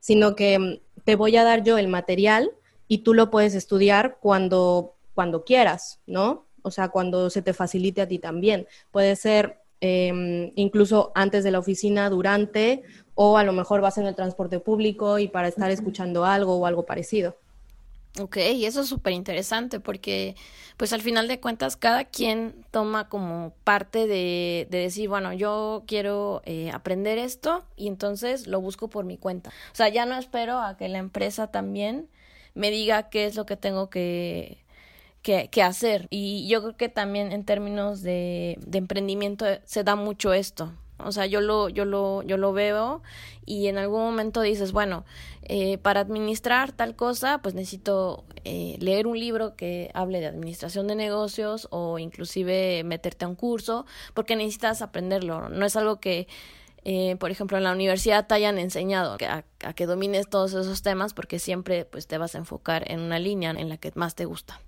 sino 0.02 0.36
que 0.36 0.60
mm, 0.60 1.04
te 1.06 1.16
voy 1.16 1.38
a 1.38 1.46
dar 1.46 1.64
yo 1.64 1.78
el 1.78 1.88
material 1.88 2.52
y 2.90 3.00
tú 3.00 3.14
lo 3.14 3.32
puedes 3.32 3.56
estudiar 3.56 4.18
cuando, 4.20 4.96
cuando 5.14 5.46
quieras, 5.46 6.02
¿no? 6.06 6.48
O 6.64 6.72
sea, 6.72 6.90
cuando 6.90 7.30
se 7.30 7.42
te 7.42 7.54
facilite 7.54 8.02
a 8.02 8.08
ti 8.10 8.20
también. 8.20 8.68
Puede 8.92 9.16
ser 9.16 9.62
Em, 9.82 10.52
incluso 10.56 11.12
antes 11.16 11.44
de 11.44 11.52
la 11.52 11.60
oficina, 11.60 12.10
durante, 12.10 12.84
o 13.16 13.38
a 13.38 13.44
lo 13.44 13.54
mejor 13.54 13.82
vas 13.82 13.98
en 13.98 14.06
el 14.06 14.16
transporte 14.16 14.60
público 14.60 15.20
y 15.20 15.28
para 15.28 15.48
estar 15.48 15.72
escuchando 15.72 16.26
algo 16.26 16.58
o 16.58 16.66
algo 16.66 16.86
parecido. 16.86 17.36
Ok, 18.20 18.38
y 18.38 18.66
eso 18.66 18.82
es 18.82 18.88
súper 18.88 19.14
interesante 19.14 19.80
porque 19.80 20.36
pues 20.78 20.94
al 20.94 21.02
final 21.02 21.28
de 21.28 21.40
cuentas 21.40 21.78
cada 21.78 22.06
quien 22.06 22.66
toma 22.72 23.08
como 23.08 23.54
parte 23.64 24.08
de, 24.08 24.68
de 24.70 24.80
decir, 24.80 25.08
bueno, 25.08 25.32
yo 25.32 25.84
quiero 25.86 26.42
eh, 26.46 26.72
aprender 26.72 27.18
esto 27.20 27.64
y 27.78 27.88
entonces 27.88 28.48
lo 28.48 28.60
busco 28.62 28.90
por 28.90 29.06
mi 29.06 29.18
cuenta. 29.18 29.52
O 29.72 29.76
sea, 29.76 29.90
ya 29.90 30.06
no 30.06 30.18
espero 30.18 30.60
a 30.60 30.76
que 30.76 30.90
la 30.90 30.98
empresa 30.98 31.48
también 31.52 32.10
me 32.56 32.72
diga 32.72 33.10
qué 33.10 33.26
es 33.26 33.36
lo 33.36 33.46
que 33.46 33.56
tengo 33.56 33.90
que, 33.90 34.58
que, 35.22 35.50
hacer. 35.64 36.08
Y 36.10 36.48
yo 36.48 36.62
creo 36.62 36.78
que 36.78 36.90
también 36.90 37.32
en 37.32 37.44
términos 37.46 38.02
de, 38.02 38.58
de 38.66 38.78
emprendimiento 38.78 39.46
se 39.66 39.84
da 39.84 39.96
mucho 39.96 40.34
esto. 40.34 40.72
O 41.00 41.12
sea, 41.12 41.26
yo 41.26 41.42
lo, 41.42 41.70
yo 41.70 41.86
lo, 41.86 42.24
yo 42.24 42.38
lo 42.38 42.52
veo 42.52 43.02
y 43.46 43.68
en 43.68 43.78
algún 43.78 44.02
momento 44.02 44.42
dices, 44.42 44.72
bueno, 44.72 45.06
eh, 45.44 45.78
para 45.78 46.02
administrar 46.02 46.74
tal 46.74 46.96
cosa, 46.96 47.40
pues 47.42 47.56
necesito 47.56 48.26
eh, 48.44 48.76
leer 48.80 49.08
un 49.08 49.18
libro 49.18 49.56
que 49.56 49.92
hable 49.94 50.20
de 50.20 50.28
administración 50.28 50.88
de 50.88 50.96
negocios 50.96 51.68
o 51.72 52.00
inclusive 52.00 52.84
meterte 52.84 53.26
a 53.26 53.30
un 53.30 53.36
curso, 53.36 53.86
porque 54.14 54.36
necesitas 54.36 54.82
aprenderlo. 54.82 55.48
No 55.50 55.66
es 55.66 55.76
algo 55.78 56.02
que, 56.02 56.28
eh, 56.84 57.16
por 57.18 57.32
ejemplo, 57.32 57.58
en 57.58 57.64
la 57.64 57.72
universidad 57.72 58.28
te 58.28 58.36
hayan 58.36 58.58
enseñado 58.60 59.18
a, 59.26 59.46
a, 59.64 59.74
que 59.74 59.86
domines 59.86 60.30
todos 60.30 60.54
esos 60.54 60.82
temas, 60.82 61.14
porque 61.14 61.40
siempre 61.40 61.86
pues 61.86 62.08
te 62.08 62.18
vas 62.18 62.36
a 62.36 62.40
enfocar 62.40 62.92
en 62.92 63.00
una 63.00 63.20
línea 63.20 63.52
en 63.52 63.70
la 63.70 63.78
que 63.78 63.92
más 63.96 64.16
te 64.16 64.26
gusta. 64.26 64.60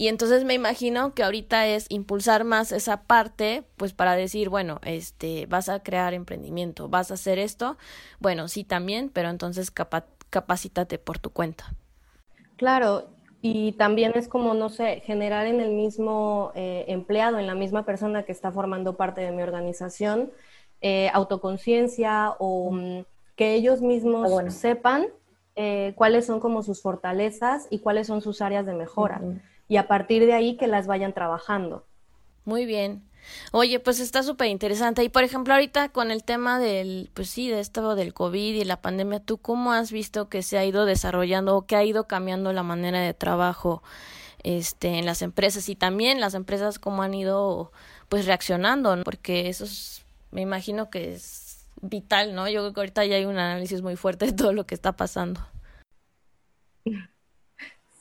Y 0.00 0.08
entonces 0.08 0.44
me 0.44 0.54
imagino 0.54 1.12
que 1.12 1.22
ahorita 1.22 1.66
es 1.66 1.84
impulsar 1.90 2.44
más 2.44 2.72
esa 2.72 3.02
parte, 3.02 3.64
pues 3.76 3.92
para 3.92 4.16
decir, 4.16 4.48
bueno, 4.48 4.80
este, 4.82 5.44
vas 5.44 5.68
a 5.68 5.82
crear 5.82 6.14
emprendimiento, 6.14 6.88
vas 6.88 7.10
a 7.10 7.14
hacer 7.14 7.38
esto, 7.38 7.76
bueno, 8.18 8.48
sí 8.48 8.64
también, 8.64 9.10
pero 9.10 9.28
entonces 9.28 9.70
capacítate 9.70 10.96
por 10.96 11.18
tu 11.18 11.28
cuenta. 11.28 11.74
Claro, 12.56 13.10
y 13.42 13.72
también 13.72 14.12
es 14.14 14.26
como, 14.26 14.54
no 14.54 14.70
sé, 14.70 15.02
generar 15.04 15.46
en 15.46 15.60
el 15.60 15.72
mismo 15.72 16.52
eh, 16.54 16.86
empleado, 16.88 17.38
en 17.38 17.46
la 17.46 17.54
misma 17.54 17.84
persona 17.84 18.22
que 18.22 18.32
está 18.32 18.50
formando 18.50 18.96
parte 18.96 19.20
de 19.20 19.32
mi 19.32 19.42
organización, 19.42 20.30
eh, 20.80 21.10
autoconciencia 21.12 22.36
o 22.38 22.70
mm, 22.72 23.04
que 23.36 23.52
ellos 23.52 23.82
mismos 23.82 24.32
ah, 24.32 24.50
sepan 24.50 25.08
eh, 25.56 25.92
cuáles 25.94 26.24
son 26.24 26.40
como 26.40 26.62
sus 26.62 26.80
fortalezas 26.80 27.66
y 27.68 27.80
cuáles 27.80 28.06
son 28.06 28.22
sus 28.22 28.40
áreas 28.40 28.64
de 28.64 28.72
mejora. 28.72 29.20
Y 29.70 29.76
a 29.76 29.86
partir 29.86 30.26
de 30.26 30.32
ahí 30.32 30.56
que 30.56 30.66
las 30.66 30.88
vayan 30.88 31.14
trabajando. 31.14 31.86
Muy 32.44 32.66
bien. 32.66 33.04
Oye, 33.52 33.78
pues 33.78 34.00
está 34.00 34.24
súper 34.24 34.48
interesante. 34.48 35.04
Y 35.04 35.08
por 35.08 35.22
ejemplo, 35.22 35.54
ahorita 35.54 35.90
con 35.90 36.10
el 36.10 36.24
tema 36.24 36.58
del, 36.58 37.08
pues 37.14 37.30
sí, 37.30 37.48
de 37.48 37.60
esto 37.60 37.94
del 37.94 38.12
COVID 38.12 38.56
y 38.56 38.64
la 38.64 38.80
pandemia, 38.80 39.20
¿tú 39.20 39.38
cómo 39.38 39.72
has 39.72 39.92
visto 39.92 40.28
que 40.28 40.42
se 40.42 40.58
ha 40.58 40.64
ido 40.64 40.86
desarrollando 40.86 41.56
o 41.56 41.66
que 41.66 41.76
ha 41.76 41.84
ido 41.84 42.08
cambiando 42.08 42.52
la 42.52 42.64
manera 42.64 43.00
de 43.00 43.14
trabajo 43.14 43.80
este, 44.42 44.98
en 44.98 45.06
las 45.06 45.22
empresas 45.22 45.68
y 45.68 45.76
también 45.76 46.20
las 46.20 46.34
empresas 46.34 46.80
cómo 46.80 47.04
han 47.04 47.14
ido 47.14 47.70
pues 48.08 48.26
reaccionando? 48.26 49.00
Porque 49.04 49.48
eso 49.48 49.62
es, 49.62 50.04
me 50.32 50.40
imagino 50.40 50.90
que 50.90 51.12
es 51.12 51.64
vital, 51.80 52.34
¿no? 52.34 52.48
Yo 52.48 52.62
creo 52.62 52.72
que 52.72 52.80
ahorita 52.80 53.04
ya 53.04 53.14
hay 53.14 53.24
un 53.24 53.38
análisis 53.38 53.82
muy 53.82 53.94
fuerte 53.94 54.26
de 54.26 54.32
todo 54.32 54.52
lo 54.52 54.66
que 54.66 54.74
está 54.74 54.96
pasando. 54.96 55.40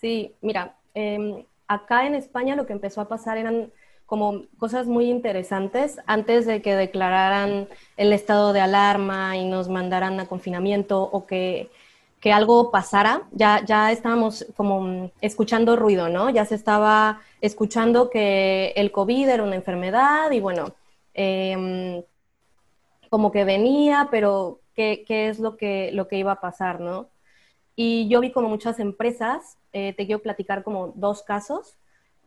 Sí, 0.01 0.33
mira, 0.41 0.77
eh, 0.95 1.45
acá 1.69 2.05
en 2.05 2.15
España 2.15 2.57
lo 2.57 2.65
que 2.65 2.73
empezó 2.73 2.99
a 2.99 3.07
pasar 3.07 3.37
eran 3.37 3.71
como 4.05 4.41
cosas 4.57 4.87
muy 4.87 5.07
interesantes 5.07 5.99
antes 6.07 6.47
de 6.47 6.63
que 6.63 6.75
declararan 6.75 7.67
el 7.95 8.11
estado 8.11 8.53
de 8.53 8.59
alarma 8.59 9.37
y 9.37 9.47
nos 9.47 9.69
mandaran 9.69 10.19
a 10.19 10.27
confinamiento 10.27 11.03
o 11.03 11.27
que, 11.27 11.69
que 12.19 12.33
algo 12.33 12.71
pasara, 12.71 13.27
ya, 13.31 13.63
ya 13.63 13.91
estábamos 13.91 14.47
como 14.57 15.11
escuchando 15.21 15.75
ruido, 15.75 16.09
¿no? 16.09 16.31
Ya 16.31 16.43
se 16.45 16.55
estaba 16.55 17.21
escuchando 17.39 18.09
que 18.09 18.73
el 18.75 18.91
COVID 18.91 19.29
era 19.29 19.43
una 19.43 19.55
enfermedad 19.55 20.31
y 20.31 20.39
bueno, 20.39 20.73
em, 21.13 22.01
como 23.11 23.31
que 23.31 23.43
venía, 23.45 24.07
pero 24.09 24.59
¿qué, 24.73 25.03
qué 25.07 25.29
es 25.29 25.37
lo 25.37 25.55
que, 25.55 25.91
lo 25.93 26.07
que 26.07 26.17
iba 26.17 26.31
a 26.31 26.41
pasar, 26.41 26.79
¿no? 26.79 27.09
Y 27.75 28.07
yo 28.09 28.21
vi 28.21 28.31
como 28.31 28.49
muchas 28.49 28.79
empresas, 28.79 29.58
eh, 29.73 29.93
te 29.93 30.05
quiero 30.05 30.21
platicar 30.21 30.63
como 30.63 30.93
dos 30.95 31.23
casos 31.23 31.77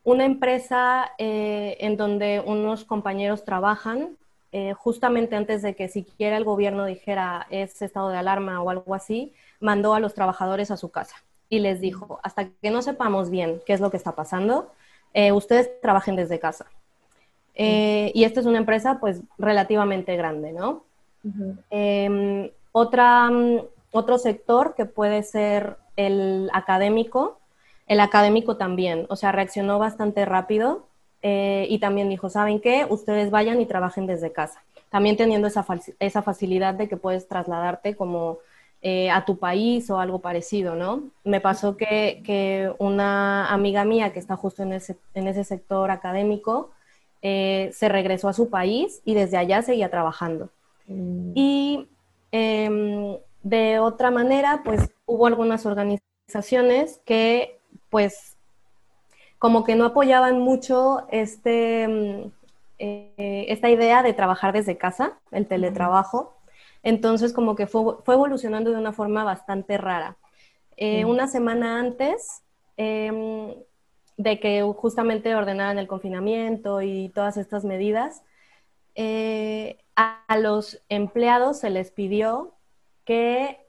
una 0.05 0.25
empresa 0.25 1.13
eh, 1.19 1.77
en 1.81 1.97
donde 1.97 2.43
unos 2.45 2.85
compañeros 2.85 3.45
trabajan, 3.45 4.17
eh, 4.51 4.75
justamente 4.75 5.37
antes 5.37 5.63
de 5.63 5.75
que 5.75 5.89
siquiera 5.89 6.37
el 6.37 6.45
gobierno 6.45 6.85
dijera 6.85 7.47
es 7.51 7.81
estado 7.81 8.11
de 8.11 8.19
alarma 8.19 8.61
o 8.61 8.71
algo 8.71 8.95
así, 8.95 9.33
mandó 9.61 9.95
a 9.95 10.01
los 10.01 10.15
trabajadores 10.15 10.71
a 10.71 10.77
su 10.77 10.91
casa 10.91 11.17
y 11.49 11.61
les 11.61 11.81
dijo, 11.81 12.19
hasta 12.23 12.49
que 12.49 12.71
no 12.71 12.83
sepamos 12.83 13.31
bien 13.31 13.61
qué 13.65 13.75
es 13.75 13.81
lo 13.81 13.91
que 13.91 13.97
está 13.97 14.13
pasando, 14.13 14.73
eh, 15.15 15.33
ustedes 15.33 15.81
trabajen 15.81 16.17
desde 16.17 16.41
casa. 16.41 16.67
y 17.55 18.25
esta 18.25 18.41
es 18.41 18.47
una 18.47 18.59
empresa 18.59 18.99
pues 18.99 19.21
relativamente 19.39 20.17
grande, 20.17 20.53
¿no? 20.53 20.85
Em, 21.71 22.51
otra, 22.73 23.31
mm, 23.31 23.61
otro 23.93 24.19
sector 24.19 24.75
que 24.75 24.85
puede 24.85 25.23
ser 25.23 25.77
el 25.97 26.51
académico, 26.53 27.39
el 27.87 28.01
académico 28.01 28.57
también, 28.57 29.07
o 29.09 29.17
sea, 29.17 29.33
reaccionó 29.33 29.79
bastante 29.79 30.25
rápido 30.25 30.87
eh, 31.23 31.67
y 31.69 31.79
también 31.79 32.09
dijo, 32.09 32.29
¿saben 32.29 32.61
qué? 32.61 32.87
Ustedes 32.89 33.31
vayan 33.31 33.61
y 33.61 33.67
trabajen 33.67 34.07
desde 34.07 34.33
casa. 34.33 34.63
También 34.91 35.17
teniendo 35.17 35.47
esa, 35.47 35.65
esa 36.01 36.23
facilidad 36.23 36.75
de 36.75 36.89
que 36.89 36.97
puedes 36.97 37.29
trasladarte 37.29 37.95
como 37.95 38.39
eh, 38.85 39.11
a 39.11 39.25
tu 39.25 39.39
país 39.39 39.89
o 39.91 40.01
algo 40.01 40.19
parecido, 40.19 40.75
¿no? 40.75 41.05
Me 41.23 41.41
pasó 41.41 41.77
que, 41.77 42.73
una 42.79 43.53
amiga 43.53 43.85
mía 43.85 44.13
que 44.13 44.19
está 44.19 44.35
justo 44.35 44.65
en 44.65 44.73
ese, 44.73 44.97
en 45.15 45.29
ese 45.29 45.45
sector 45.45 45.93
académico 45.93 46.73
eh, 47.23 47.71
se 47.73 47.89
regresó 47.89 48.29
a 48.29 48.33
su 48.33 48.51
país 48.51 49.01
y 49.05 49.15
desde 49.15 49.37
allá 49.37 49.63
seguía 49.63 49.89
trabajando. 49.89 50.49
Mm. 50.89 51.33
Y 51.37 51.89
em, 52.33 53.19
de 53.43 53.79
otra 53.79 54.11
manera, 54.11 54.63
pues 54.65 54.91
hubo 55.07 55.27
algunas 55.27 55.67
organizaciones 55.67 57.01
que 57.05 57.59
pues 57.91 58.37
como 59.39 59.65
que 59.65 59.75
no 59.75 59.85
apoyaban 59.87 60.39
mucho 60.39 61.07
este, 61.11 61.89
mm, 61.89 62.31
eh, 62.79 63.47
esta 63.49 63.71
idea 63.71 64.03
de 64.03 64.13
trabajar 64.13 64.53
desde 64.53 64.79
casa, 64.79 65.19
el 65.33 65.47
teletrabajo. 65.47 66.37
Entonces 66.83 67.33
como 67.33 67.57
que 67.57 67.67
fue, 67.67 67.97
evolucionando 68.07 68.71
de 68.71 68.79
una 68.79 68.93
forma 68.93 69.25
bastante 69.25 69.79
rara. 69.79 70.17
Eh, 70.77 71.05
una 71.05 71.29
semana 71.29 71.79
antes 71.79 72.43
em, 72.77 73.55
de 74.17 74.41
que 74.41 74.63
justamente 74.77 75.35
ordenaran 75.35 75.79
el 75.79 75.89
confinamiento 75.89 76.83
y 76.83 77.11
todas 77.11 77.37
estas 77.37 77.65
medidas, 77.65 78.23
eh, 78.95 79.79
a 79.97 80.39
los 80.39 80.83
empleados 80.89 81.59
se 81.61 81.71
les 81.71 81.91
pidió 81.91 82.55
que 83.05 83.63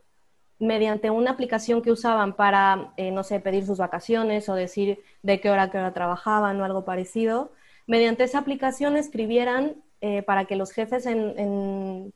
mediante 0.59 1.09
una 1.09 1.31
aplicación 1.31 1.81
que 1.81 1.91
usaban 1.91 2.33
para, 2.33 2.93
eh, 2.97 3.11
no 3.11 3.23
sé, 3.23 3.39
pedir 3.39 3.65
sus 3.65 3.77
vacaciones 3.77 4.47
o 4.49 4.55
decir 4.55 4.99
de 5.21 5.39
qué 5.39 5.49
hora, 5.49 5.69
qué 5.69 5.77
hora 5.77 5.93
trabajaban 5.93 6.59
o 6.59 6.65
algo 6.65 6.85
parecido, 6.85 7.51
mediante 7.85 8.23
esa 8.23 8.39
aplicación 8.39 8.95
escribieran 8.95 9.75
eh, 10.01 10.23
para 10.23 10.45
que 10.45 10.55
los 10.55 10.71
jefes 10.71 11.05
en, 11.05 12.13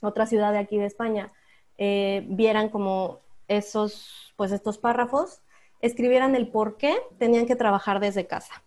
otra 0.00 0.26
ciudad 0.26 0.50
de 0.50 0.58
aquí 0.58 0.78
de 0.78 0.86
España 0.86 1.32
eh, 1.78 2.24
vieran 2.28 2.70
como 2.70 3.20
esos, 3.46 4.32
pues 4.36 4.50
estos 4.50 4.78
párrafos, 4.78 5.42
escribieran 5.80 6.34
el 6.34 6.48
por 6.48 6.76
qué 6.76 6.96
tenían 7.18 7.46
que 7.46 7.54
trabajar 7.54 8.00
desde 8.00 8.26
casa. 8.26 8.62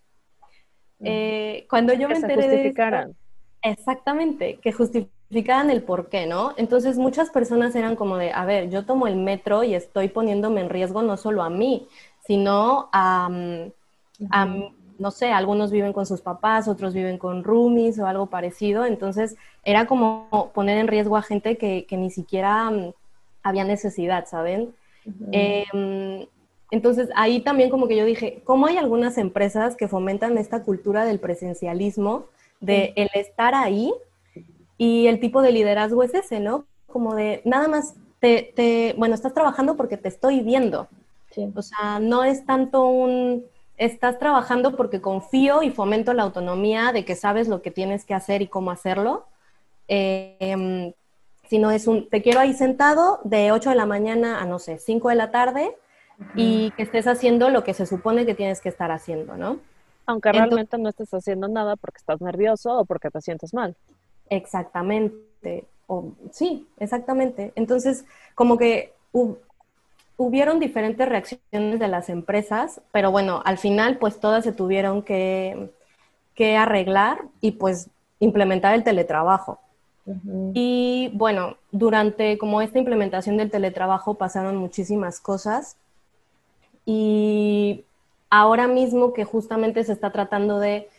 cuando 1.69 1.93
yo 1.93 2.07
me 2.07 2.15
enteré 2.15 2.47
de 2.47 3.13
exactamente, 3.63 4.59
que 4.61 4.71
justificaran 4.71 5.14
explicaban 5.25 5.71
el 5.71 5.81
por 5.81 6.09
qué, 6.09 6.27
¿no? 6.27 6.53
Entonces 6.55 6.97
muchas 6.97 7.31
personas 7.31 7.75
eran 7.75 7.95
como 7.95 8.17
de, 8.17 8.31
a 8.31 8.45
ver, 8.45 8.69
yo 8.69 8.85
tomo 8.85 9.07
el 9.07 9.15
metro 9.15 9.63
y 9.63 9.73
estoy 9.73 10.07
poniéndome 10.07 10.61
en 10.61 10.69
riesgo 10.69 11.01
no 11.01 11.17
solo 11.17 11.41
a 11.41 11.49
mí, 11.49 11.87
sino 12.27 12.89
a, 12.93 13.27
no 14.99 15.11
sé, 15.11 15.31
algunos 15.31 15.71
viven 15.71 15.93
con 15.93 16.05
sus 16.05 16.21
papás, 16.21 16.67
otros 16.67 16.93
viven 16.93 17.17
con 17.17 17.43
roomies 17.43 17.97
o 17.97 18.05
algo 18.05 18.27
parecido, 18.27 18.85
entonces 18.85 19.35
era 19.63 19.87
como 19.87 20.51
poner 20.53 20.77
en 20.77 20.87
riesgo 20.87 21.17
a 21.17 21.23
gente 21.23 21.57
que, 21.57 21.87
ni 21.91 22.11
siquiera 22.11 22.69
mm, 22.69 22.93
había 23.41 23.63
necesidad, 23.63 24.27
¿saben? 24.27 24.75
Em, 25.31 26.27
entonces 26.69 27.09
ahí 27.15 27.41
también 27.41 27.71
como 27.71 27.87
que 27.87 27.95
yo 27.95 28.05
dije, 28.05 28.41
¿cómo 28.43 28.67
hay 28.67 28.77
algunas 28.77 29.17
empresas 29.17 29.75
que 29.75 29.87
fomentan 29.87 30.37
esta 30.37 30.61
cultura 30.61 31.03
del 31.03 31.19
presencialismo, 31.19 32.25
de 32.59 32.93
el 32.95 33.09
estar 33.15 33.55
ahí? 33.55 33.91
Y 34.77 35.07
el 35.07 35.19
tipo 35.19 35.41
de 35.41 35.51
liderazgo 35.51 36.03
es 36.03 36.13
ese, 36.13 36.39
¿no? 36.39 36.65
Como 36.87 37.15
de 37.15 37.41
nada 37.45 37.67
más 37.67 37.95
te, 38.19 38.53
te 38.55 38.95
bueno, 38.97 39.15
estás 39.15 39.33
trabajando 39.33 39.75
porque 39.75 39.97
te 39.97 40.09
estoy 40.09 40.41
viendo. 40.41 40.87
O 41.55 41.61
sea, 41.61 41.99
no 41.99 42.23
es 42.23 42.45
tanto 42.45 42.85
un, 42.85 43.45
estás 43.77 44.19
trabajando 44.19 44.75
porque 44.75 45.01
confío 45.01 45.63
y 45.63 45.71
fomento 45.71 46.13
la 46.13 46.23
autonomía 46.23 46.91
de 46.93 47.03
que 47.05 47.15
sabes 47.15 47.47
lo 47.47 47.61
que 47.61 47.71
tienes 47.71 48.05
que 48.05 48.13
hacer 48.13 48.41
y 48.41 48.47
cómo 48.47 48.71
hacerlo, 48.71 49.25
eh, 49.87 50.93
sino 51.49 51.71
es 51.71 51.87
un, 51.87 52.09
te 52.09 52.21
quiero 52.21 52.39
ahí 52.39 52.53
sentado 52.53 53.19
de 53.23 53.51
8 53.51 53.69
de 53.69 53.75
la 53.75 53.85
mañana 53.85 54.41
a, 54.41 54.45
no 54.45 54.59
sé, 54.59 54.79
5 54.79 55.09
de 55.09 55.15
la 55.15 55.31
tarde 55.31 55.75
y 56.35 56.71
que 56.71 56.83
estés 56.83 57.07
haciendo 57.07 57.49
lo 57.49 57.63
que 57.63 57.73
se 57.73 57.85
supone 57.85 58.25
que 58.25 58.33
tienes 58.33 58.61
que 58.61 58.69
estar 58.69 58.91
haciendo, 58.91 59.35
¿no? 59.35 59.59
Aunque 60.05 60.31
realmente 60.31 60.77
no 60.77 60.89
estés 60.89 61.13
haciendo 61.13 61.47
nada 61.47 61.75
porque 61.75 61.97
estás 61.97 62.21
nervioso 62.21 62.77
o 62.77 62.85
porque 62.85 63.09
te 63.09 63.21
sientes 63.21 63.53
mal. 63.53 63.75
Exactamente. 64.29 65.65
O, 65.87 66.11
sí, 66.31 66.67
exactamente. 66.79 67.51
Entonces, 67.55 68.05
como 68.33 68.57
que 68.57 68.93
hubieron 70.17 70.59
diferentes 70.59 71.07
reacciones 71.07 71.79
de 71.79 71.87
las 71.87 72.09
empresas, 72.09 72.81
pero 72.91 73.11
bueno, 73.11 73.41
al 73.45 73.57
final 73.57 73.97
pues 73.97 74.19
todas 74.19 74.43
se 74.43 74.51
tuvieron 74.51 75.01
que, 75.03 75.69
que 76.33 76.57
arreglar 76.57 77.21
y 77.41 77.51
pues 77.51 77.89
implementar 78.19 78.73
el 78.73 78.83
teletrabajo. 78.83 79.59
Y 80.53 81.09
bueno, 81.15 81.57
durante 81.71 82.37
como 82.37 82.61
esta 82.61 82.77
implementación 82.77 83.37
del 83.37 83.49
teletrabajo 83.49 84.13
pasaron 84.13 84.55
muchísimas 84.55 85.19
cosas 85.19 85.77
y 86.85 87.85
ahora 88.29 88.67
mismo 88.67 89.13
que 89.13 89.25
justamente 89.25 89.83
se 89.83 89.93
está 89.93 90.11
tratando 90.11 90.59
de 90.59 90.89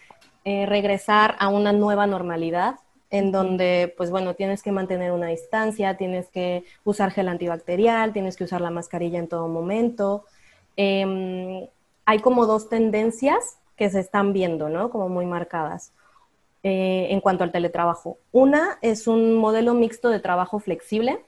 eh, 0.45 0.67
regresar 0.67 1.37
a 1.39 1.49
una 1.49 1.73
nueva 1.73 2.09
normalidad, 2.09 2.77
en 3.11 3.33
donde, 3.33 3.95
pues 3.97 4.11
bueno, 4.11 4.35
tienes 4.35 4.63
que 4.63 4.73
mantener 4.73 5.13
una 5.13 5.29
distancia, 5.29 5.97
tienes 5.97 6.29
que 6.29 6.65
usar 6.85 7.13
gel 7.13 7.29
antibacterial, 7.29 8.13
tienes 8.13 8.37
que 8.37 8.45
usar 8.45 8.61
la 8.61 8.71
mascarilla 8.71 9.19
en 9.19 9.29
todo 9.29 9.49
momento. 9.49 10.25
Em, 10.77 11.67
hay 12.05 12.19
como 12.21 12.47
dos 12.47 12.69
tendencias 12.69 13.59
que 13.77 13.91
se 13.91 14.01
están 14.01 14.33
viendo, 14.33 14.69
¿no? 14.69 14.91
Como 14.91 15.09
muy 15.09 15.27
marcadas 15.27 15.93
eh, 16.63 17.09
en 17.11 17.21
cuanto 17.21 17.45
al 17.45 17.53
teletrabajo. 17.53 18.19
Una 18.33 18.79
es 18.83 19.07
un 19.07 19.37
modelo 19.37 19.75
mixto 19.75 20.11
de 20.11 20.21
trabajo 20.21 20.59
flexible 20.59 21.25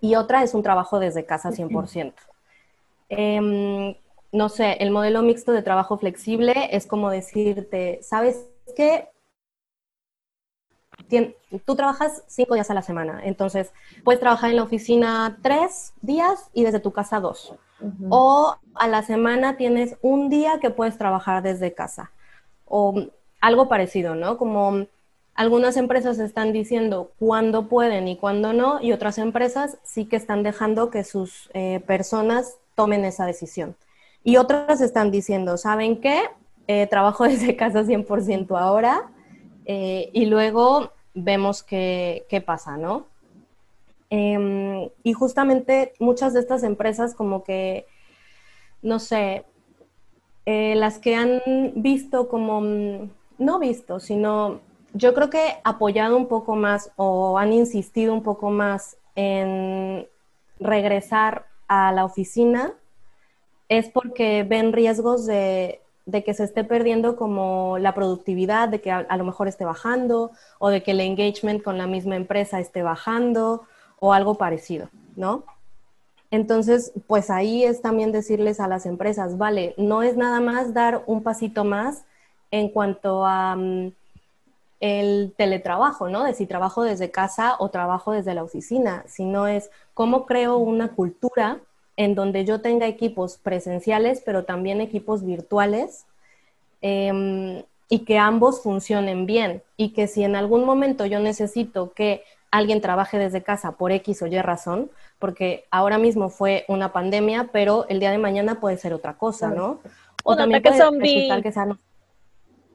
y 0.00 0.16
otra 0.16 0.42
es 0.42 0.54
un 0.54 0.62
trabajo 0.62 0.98
desde 0.98 1.24
casa 1.24 1.50
100%. 1.52 2.12
Em, 3.08 3.94
no 4.32 4.48
sé, 4.50 4.72
el 4.80 4.90
modelo 4.90 5.22
mixto 5.22 5.52
de 5.52 5.62
trabajo 5.62 5.96
flexible 5.96 6.68
es 6.72 6.86
como 6.86 7.10
decirte, 7.10 8.00
¿sabes 8.02 8.46
qué? 8.76 9.08
Tú 11.64 11.76
trabajas 11.76 12.22
cinco 12.26 12.54
días 12.54 12.70
a 12.70 12.74
la 12.74 12.82
semana, 12.82 13.20
entonces 13.24 13.72
puedes 14.04 14.20
trabajar 14.20 14.50
en 14.50 14.56
la 14.56 14.62
oficina 14.62 15.38
tres 15.42 15.94
días 16.02 16.50
y 16.52 16.64
desde 16.64 16.80
tu 16.80 16.92
casa 16.92 17.20
dos. 17.20 17.54
O 18.10 18.56
a 18.74 18.88
la 18.88 19.02
semana 19.02 19.56
tienes 19.56 19.96
un 20.02 20.28
día 20.28 20.58
que 20.60 20.70
puedes 20.70 20.98
trabajar 20.98 21.42
desde 21.42 21.74
casa. 21.74 22.10
O 22.66 23.06
algo 23.40 23.68
parecido, 23.68 24.16
¿no? 24.16 24.36
Como 24.36 24.86
algunas 25.34 25.76
empresas 25.76 26.18
están 26.18 26.52
diciendo 26.52 27.12
cuándo 27.20 27.68
pueden 27.68 28.08
y 28.08 28.16
cuándo 28.16 28.52
no, 28.52 28.82
y 28.82 28.92
otras 28.92 29.18
empresas 29.18 29.78
sí 29.84 30.06
que 30.06 30.16
están 30.16 30.42
dejando 30.42 30.90
que 30.90 31.04
sus 31.04 31.48
eh, 31.54 31.80
personas 31.86 32.56
tomen 32.74 33.04
esa 33.04 33.24
decisión. 33.24 33.76
Y 34.24 34.36
otras 34.36 34.80
están 34.80 35.12
diciendo, 35.12 35.56
¿saben 35.56 36.00
qué? 36.00 36.22
Eh, 36.66 36.88
trabajo 36.88 37.24
desde 37.28 37.56
casa 37.56 37.84
100% 37.84 38.58
ahora 38.58 39.10
eh, 39.64 40.10
y 40.12 40.26
luego 40.26 40.90
vemos 41.22 41.62
qué, 41.62 42.26
qué 42.28 42.40
pasa, 42.40 42.76
¿no? 42.76 43.06
Em, 44.10 44.88
y 45.02 45.12
justamente 45.12 45.92
muchas 45.98 46.32
de 46.32 46.40
estas 46.40 46.62
empresas 46.62 47.14
como 47.14 47.44
que, 47.44 47.86
no 48.82 48.98
sé, 48.98 49.44
las 50.46 50.98
que 50.98 51.14
han 51.14 51.42
visto 51.76 52.28
como, 52.28 52.62
mm, 52.62 53.10
no 53.38 53.58
visto, 53.58 54.00
sino 54.00 54.60
yo 54.94 55.12
creo 55.12 55.28
que 55.28 55.58
apoyado 55.62 56.16
un 56.16 56.26
poco 56.26 56.56
más 56.56 56.90
o 56.96 57.38
han 57.38 57.52
insistido 57.52 58.14
un 58.14 58.22
poco 58.22 58.50
más 58.50 58.96
en 59.14 60.06
regresar 60.58 61.46
a 61.68 61.92
la 61.92 62.04
oficina 62.04 62.72
es 63.68 63.90
porque 63.90 64.44
ven 64.44 64.72
riesgos 64.72 65.26
de, 65.26 65.82
que 66.10 66.34
se 66.34 66.44
esté 66.44 66.64
perdiendo 66.64 67.16
como 67.16 67.78
la 67.78 67.94
productividad, 67.94 68.68
de 68.68 68.80
que 68.80 68.90
a, 68.90 69.16
lo 69.16 69.24
mejor 69.24 69.48
esté 69.48 69.64
bajando 69.64 70.30
o 70.58 70.70
de 70.70 70.82
que 70.82 70.92
el 70.92 71.00
engagement 71.00 71.62
con 71.62 71.78
la 71.78 71.86
misma 71.86 72.16
empresa 72.16 72.60
esté 72.60 72.82
bajando 72.82 73.62
o 74.00 74.12
algo 74.12 74.36
parecido, 74.36 74.88
¿no? 75.16 75.44
Entonces, 76.30 76.92
pues 77.06 77.30
ahí 77.30 77.64
es 77.64 77.80
también 77.80 78.12
decirles 78.12 78.60
a 78.60 78.68
las 78.68 78.86
empresas, 78.86 79.38
vale, 79.38 79.74
no 79.78 80.02
es 80.02 80.16
nada 80.16 80.40
más 80.40 80.74
dar 80.74 81.02
un 81.06 81.22
pasito 81.22 81.64
más 81.64 82.04
en 82.50 82.68
cuanto 82.68 83.24
a... 83.24 83.56
Mm, 83.56 83.92
el 84.80 85.34
teletrabajo, 85.36 86.08
¿no? 86.08 86.24
De 86.24 86.34
si 86.34 86.46
trabajo 86.46 86.82
desde 86.82 87.10
casa 87.10 87.56
o 87.58 87.68
trabajo 87.70 88.12
desde 88.12 88.34
la 88.34 88.44
oficina, 88.44 89.04
sino 89.06 89.46
es 89.46 89.70
cómo 89.94 90.26
creo 90.26 90.56
una 90.58 90.92
cultura 90.92 91.60
en 91.98 92.14
donde 92.14 92.44
yo 92.44 92.60
tenga 92.60 92.86
equipos 92.86 93.38
presenciales, 93.38 94.22
pero 94.24 94.44
también 94.44 94.80
equipos 94.80 95.26
virtuales, 95.26 96.06
em, 96.80 97.64
y 97.90 97.98
que 98.04 98.18
ambos 98.18 98.62
funcionen 98.62 99.26
bien, 99.26 99.62
y 99.76 99.90
que 99.90 100.06
si 100.06 100.22
en 100.22 100.36
algún 100.36 100.64
momento 100.64 101.06
yo 101.06 101.18
necesito 101.18 101.92
que 101.92 102.22
alguien 102.52 102.80
trabaje 102.80 103.18
desde 103.18 103.42
casa 103.42 103.72
por 103.72 103.90
X 103.90 104.22
o 104.22 104.28
Y 104.28 104.40
razón, 104.40 104.92
porque 105.18 105.64
ahora 105.72 105.98
mismo 105.98 106.30
fue 106.30 106.64
una 106.68 106.92
pandemia, 106.92 107.50
pero 107.52 107.84
el 107.88 107.98
día 107.98 108.12
de 108.12 108.18
mañana 108.18 108.60
puede 108.60 108.76
ser 108.76 108.94
otra 108.94 109.14
cosa, 109.14 109.50
¿no? 109.50 109.80
O, 110.22 110.36
también 110.36 110.62
puede 110.62 110.78
resultar 110.78 111.42
que 111.42 111.50
sea 111.50 111.66
no 111.66 111.78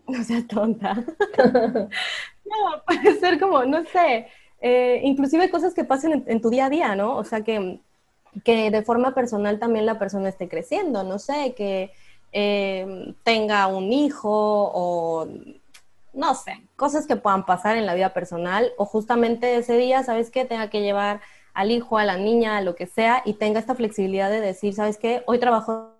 seas 0.26 0.46
tonta. 0.48 0.96
no, 1.38 2.84
puede 2.86 3.20
ser 3.22 3.40
como, 3.40 3.64
no 3.64 3.86
sé, 3.86 4.28
eh, 4.60 5.00
inclusive 5.02 5.50
cosas 5.50 5.74
que 5.74 5.86
pasen 5.86 6.26
en, 6.28 6.42
tu 6.42 6.50
día 6.50 6.66
a 6.66 6.70
día, 6.70 6.96
¿no? 6.98 7.16
O 7.16 7.24
sea, 7.24 7.42
que, 7.42 7.80
que 8.44 8.72
de 8.72 8.84
forma 8.84 9.14
personal 9.14 9.60
también 9.60 9.86
la 9.86 10.00
persona 10.00 10.30
esté 10.30 10.48
creciendo, 10.50 11.04
no 11.04 11.20
sé, 11.20 11.54
que 11.56 11.92
eh, 12.32 13.14
tenga 13.24 13.68
un 13.68 13.92
hijo 13.94 14.72
o 14.74 15.28
no 16.14 16.36
sé, 16.36 16.62
cosas 16.76 17.08
que 17.08 17.16
puedan 17.16 17.46
pasar 17.46 17.76
en 17.78 17.86
la 17.86 17.96
vida 17.96 18.14
personal 18.14 18.72
o 18.78 18.86
justamente 18.86 19.56
ese 19.56 19.78
día, 19.78 20.04
¿sabes 20.04 20.30
qué? 20.30 20.46
Tenga 20.46 20.70
que 20.70 20.82
llevar 20.82 21.22
al 21.54 21.72
hijo, 21.72 21.98
a 21.98 22.06
la 22.06 22.18
niña, 22.18 22.58
a 22.58 22.62
lo 22.62 22.76
que 22.76 22.88
sea 22.88 23.22
y 23.26 23.34
tenga 23.34 23.60
esta 23.60 23.76
flexibilidad 23.76 24.30
de 24.30 24.40
decir, 24.40 24.74
¿sabes 24.74 24.98
qué? 24.98 25.24
Hoy 25.26 25.40
trabajo 25.40 25.92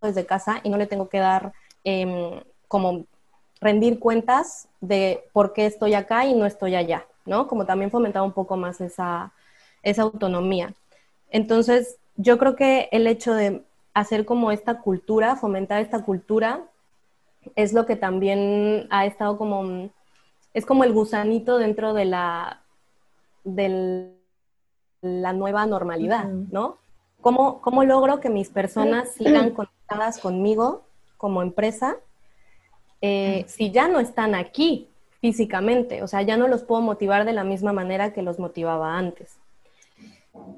desde 0.00 0.26
casa 0.26 0.60
y 0.62 0.70
no 0.70 0.76
le 0.76 0.86
tengo 0.86 1.08
que 1.08 1.18
dar 1.18 1.52
eh, 1.84 2.42
como 2.68 3.06
rendir 3.60 4.00
cuentas 4.00 4.68
de 4.80 5.24
por 5.32 5.52
qué 5.52 5.66
estoy 5.66 5.94
acá 5.94 6.26
y 6.26 6.34
no 6.34 6.46
estoy 6.46 6.74
allá, 6.74 7.06
¿no? 7.24 7.46
Como 7.46 7.64
también 7.64 7.90
fomentar 7.90 8.22
un 8.22 8.32
poco 8.32 8.56
más 8.56 8.80
esa, 8.80 9.32
esa 9.82 10.02
autonomía. 10.02 10.74
Entonces, 11.32 11.96
yo 12.16 12.38
creo 12.38 12.54
que 12.54 12.88
el 12.92 13.06
hecho 13.08 13.34
de 13.34 13.64
hacer 13.94 14.24
como 14.24 14.52
esta 14.52 14.80
cultura, 14.80 15.34
fomentar 15.36 15.80
esta 15.80 16.04
cultura, 16.04 16.60
es 17.56 17.72
lo 17.72 17.86
que 17.86 17.96
también 17.96 18.86
ha 18.90 19.06
estado 19.06 19.36
como, 19.36 19.90
es 20.54 20.64
como 20.64 20.84
el 20.84 20.92
gusanito 20.92 21.58
dentro 21.58 21.94
de 21.94 22.04
la, 22.04 22.60
de 23.42 24.12
la 25.00 25.32
nueva 25.32 25.66
normalidad, 25.66 26.26
¿no? 26.26 26.76
¿Cómo, 27.20 27.60
¿Cómo 27.60 27.84
logro 27.84 28.20
que 28.20 28.30
mis 28.30 28.50
personas 28.50 29.12
sigan 29.14 29.50
conectadas 29.50 30.18
conmigo 30.18 30.82
como 31.16 31.42
empresa 31.42 31.96
eh, 33.00 33.44
si 33.48 33.72
ya 33.72 33.88
no 33.88 33.98
están 33.98 34.36
aquí 34.36 34.88
físicamente, 35.20 36.02
o 36.02 36.08
sea, 36.08 36.22
ya 36.22 36.36
no 36.36 36.46
los 36.46 36.62
puedo 36.62 36.80
motivar 36.80 37.24
de 37.24 37.32
la 37.32 37.42
misma 37.42 37.72
manera 37.72 38.12
que 38.12 38.22
los 38.22 38.38
motivaba 38.38 38.96
antes. 38.96 39.36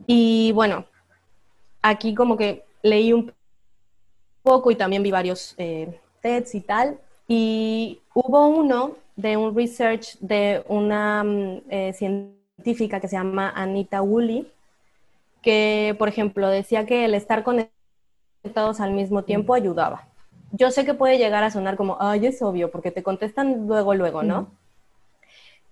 Y 0.07 0.53
bueno, 0.53 0.85
aquí 1.83 2.15
como 2.15 2.37
que 2.37 2.65
leí 2.83 3.13
un 3.13 3.33
poco 4.43 4.71
y 4.71 4.77
también 4.77 5.03
vi 5.03 5.11
varios 5.11 5.55
eh, 5.59 5.99
TEDs 6.21 6.55
y 6.55 6.61
tal, 6.61 6.99
y 7.27 8.01
hubo 8.15 8.49
uno 8.49 8.93
de 9.17 9.37
un 9.37 9.57
research 9.57 10.19
de 10.21 10.65
una 10.69 11.25
mm, 11.25 11.63
eh, 11.71 11.93
científica 11.95 13.01
que 13.01 13.09
se 13.09 13.17
llama 13.17 13.53
Anita 13.55 14.03
Woolley, 14.03 14.51
que, 15.43 15.95
por 15.99 16.09
ejemplo, 16.09 16.49
decía 16.49 16.87
que 16.87 17.05
el 17.05 17.15
estar 17.15 17.43
conectados 17.43 18.81
al 18.81 18.93
mismo 18.93 19.23
tiempo 19.23 19.55
ayudaba. 19.55 20.09
Yo 20.53 20.71
sé 20.71 20.85
que 20.85 20.95
puede 20.95 21.19
llegar 21.19 21.43
a 21.43 21.51
sonar 21.51 21.77
como, 21.77 21.97
ay, 22.01 22.27
es 22.27 22.41
obvio, 22.43 22.71
porque 22.71 22.91
te 22.91 23.03
contestan 23.03 23.67
luego, 23.67 23.95
luego, 23.95 24.23
¿no? 24.23 24.49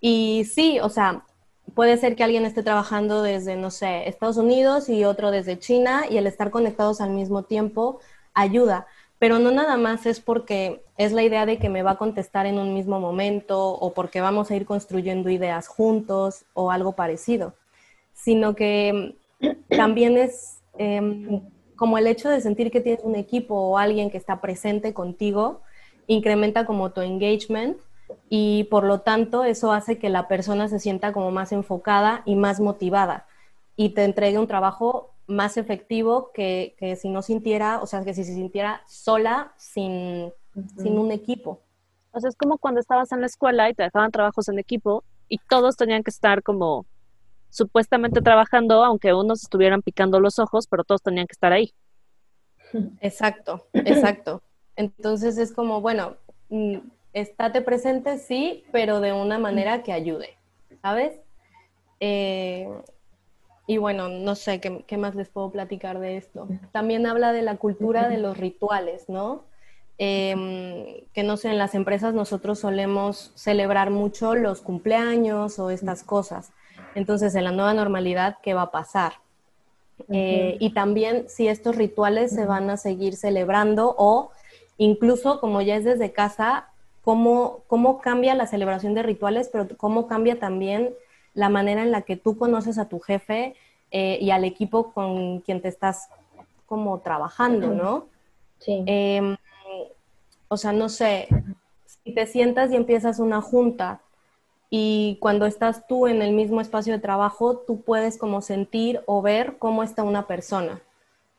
Y 0.00 0.44
sí, 0.44 0.80
o 0.80 0.88
sea, 0.88 1.24
puede 1.74 1.96
ser 1.96 2.16
que 2.16 2.24
alguien 2.24 2.44
esté 2.44 2.62
trabajando 2.62 3.22
desde, 3.22 3.56
no 3.56 3.70
sé, 3.70 4.08
Estados 4.08 4.36
Unidos 4.36 4.88
y 4.88 5.04
otro 5.04 5.30
desde 5.30 5.58
China 5.58 6.04
y 6.10 6.16
el 6.16 6.26
estar 6.26 6.50
conectados 6.50 7.00
al 7.00 7.10
mismo 7.10 7.42
tiempo 7.42 8.00
ayuda, 8.34 8.86
pero 9.18 9.38
no 9.38 9.50
nada 9.50 9.76
más 9.76 10.06
es 10.06 10.20
porque 10.20 10.82
es 10.96 11.12
la 11.12 11.22
idea 11.22 11.46
de 11.46 11.58
que 11.58 11.68
me 11.68 11.82
va 11.82 11.92
a 11.92 11.98
contestar 11.98 12.46
en 12.46 12.58
un 12.58 12.74
mismo 12.74 13.00
momento 13.00 13.68
o 13.68 13.92
porque 13.92 14.20
vamos 14.20 14.50
a 14.50 14.56
ir 14.56 14.66
construyendo 14.66 15.30
ideas 15.30 15.68
juntos 15.68 16.44
o 16.54 16.70
algo 16.70 16.92
parecido, 16.92 17.54
sino 18.14 18.54
que 18.54 19.14
también 19.68 20.16
es... 20.16 20.58
Em, 20.78 21.42
como 21.82 21.98
el 21.98 22.06
hecho 22.06 22.28
de 22.28 22.40
sentir 22.40 22.70
que 22.70 22.80
tienes 22.80 23.02
un 23.02 23.16
equipo 23.16 23.56
o 23.56 23.76
alguien 23.76 24.08
que 24.08 24.16
está 24.16 24.40
presente 24.40 24.94
contigo, 24.94 25.62
incrementa 26.06 26.64
como 26.64 26.92
tu 26.92 27.00
engagement 27.00 27.76
y 28.28 28.64
por 28.64 28.84
lo 28.84 29.00
tanto 29.00 29.44
eso 29.44 29.72
hace 29.72 29.98
que 29.98 30.08
la 30.08 30.28
persona 30.28 30.68
se 30.68 30.78
sienta 30.78 31.12
como 31.12 31.30
más 31.30 31.52
enfocada 31.52 32.22
y 32.24 32.36
más 32.36 32.60
motivada 32.60 33.26
y 33.76 33.90
te 33.90 34.04
entregue 34.04 34.38
un 34.38 34.46
trabajo 34.46 35.14
más 35.26 35.56
efectivo 35.56 36.30
que, 36.32 36.74
que 36.78 36.96
si 36.96 37.08
no 37.08 37.22
sintiera, 37.22 37.80
o 37.80 37.86
sea, 37.86 38.04
que 38.04 38.14
si 38.14 38.24
se 38.24 38.34
sintiera 38.34 38.82
sola 38.86 39.52
sin, 39.56 40.32
sin 40.76 40.98
un 40.98 41.10
equipo. 41.12 41.62
O 42.12 42.20
sea, 42.20 42.28
es 42.28 42.36
como 42.36 42.58
cuando 42.58 42.80
estabas 42.80 43.12
en 43.12 43.20
la 43.20 43.26
escuela 43.26 43.70
y 43.70 43.74
te 43.74 43.84
dejaban 43.84 44.10
trabajos 44.10 44.48
en 44.48 44.58
equipo 44.58 45.04
y 45.28 45.38
todos 45.48 45.76
tenían 45.76 46.02
que 46.02 46.10
estar 46.10 46.42
como 46.42 46.84
supuestamente 47.48 48.20
trabajando, 48.20 48.84
aunque 48.84 49.14
unos 49.14 49.42
estuvieran 49.42 49.82
picando 49.82 50.20
los 50.20 50.38
ojos, 50.38 50.66
pero 50.66 50.84
todos 50.84 51.02
tenían 51.02 51.26
que 51.26 51.32
estar 51.32 51.52
ahí. 51.52 51.72
Exacto, 53.00 53.66
exacto. 53.74 54.42
Entonces 54.76 55.38
es 55.38 55.52
como, 55.52 55.80
bueno, 55.80 56.16
mm, 56.48 56.78
estate 57.12 57.62
presente, 57.62 58.18
sí, 58.18 58.64
pero 58.72 59.00
de 59.00 59.12
una 59.12 59.38
manera 59.38 59.82
que 59.82 59.92
ayude, 59.92 60.36
¿sabes? 60.80 61.20
Eh, 62.00 62.68
y 63.66 63.76
bueno, 63.76 64.08
no 64.08 64.34
sé 64.34 64.60
¿qué, 64.60 64.84
¿qué, 64.86 64.96
más 64.96 65.14
les 65.14 65.28
puedo 65.28 65.50
platicar 65.50 66.00
de 66.00 66.16
esto. 66.16 66.48
También 66.72 67.06
habla 67.06 67.32
de 67.32 67.42
la 67.42 67.56
cultura 67.56 68.08
de 68.08 68.18
los 68.18 68.36
rituales, 68.36 69.08
¿no? 69.08 69.44
Em, 69.98 71.04
que 71.12 71.22
no 71.22 71.36
sé, 71.36 71.50
en 71.50 71.58
las 71.58 71.76
empresas 71.76 72.12
nosotros 72.12 72.58
solemos 72.58 73.30
celebrar 73.36 73.90
mucho 73.90 74.34
los 74.34 74.60
cumpleaños 74.60 75.60
o 75.60 75.70
estas 75.70 76.02
cosas. 76.02 76.52
Entonces, 76.96 77.34
en 77.36 77.44
la 77.44 77.52
nueva 77.52 77.72
normalidad, 77.72 78.38
¿qué 78.42 78.52
va 78.52 78.62
a 78.62 78.70
pasar? 78.72 79.12
Eh, 80.08 80.56
y 80.58 80.74
también 80.74 81.28
si 81.28 81.46
estos 81.46 81.76
rituales 81.76 82.32
se 82.32 82.46
van 82.46 82.68
a 82.70 82.76
seguir 82.76 83.14
celebrando 83.14 83.94
o 83.96 84.32
incluso 84.76 85.38
como 85.38 85.62
ya 85.62 85.76
es 85.76 85.84
desde 85.84 86.12
casa, 86.12 86.71
cómo, 87.02 87.60
cómo 87.66 88.00
cambia 88.00 88.34
la 88.34 88.46
celebración 88.46 88.94
de 88.94 89.02
rituales, 89.02 89.48
pero 89.52 89.68
cómo 89.76 90.06
cambia 90.06 90.38
también 90.38 90.94
la 91.34 91.48
manera 91.48 91.82
en 91.82 91.90
la 91.90 92.02
que 92.02 92.16
tú 92.16 92.36
conoces 92.36 92.78
a 92.78 92.88
tu 92.88 93.00
jefe 93.00 93.54
eh, 93.90 94.18
y 94.20 94.30
al 94.30 94.44
equipo 94.44 94.92
con 94.92 95.40
quien 95.40 95.60
te 95.60 95.68
estás 95.68 96.08
como 96.66 97.00
trabajando, 97.00 97.68
¿no? 97.74 98.06
Sí. 98.58 98.82
Em, 98.86 99.36
o 100.48 100.56
sea, 100.56 100.72
no 100.72 100.88
sé, 100.88 101.28
si 102.04 102.14
te 102.14 102.26
sientas 102.26 102.70
y 102.70 102.76
empiezas 102.76 103.18
una 103.18 103.40
junta 103.40 104.00
y 104.70 105.18
cuando 105.20 105.44
estás 105.44 105.86
tú 105.86 106.06
en 106.06 106.22
el 106.22 106.32
mismo 106.32 106.60
espacio 106.60 106.94
de 106.94 106.98
trabajo, 106.98 107.58
tú 107.58 107.82
puedes 107.82 108.16
como 108.16 108.40
sentir 108.40 109.02
o 109.06 109.20
ver 109.20 109.58
cómo 109.58 109.82
está 109.82 110.02
una 110.02 110.26
persona, 110.26 110.80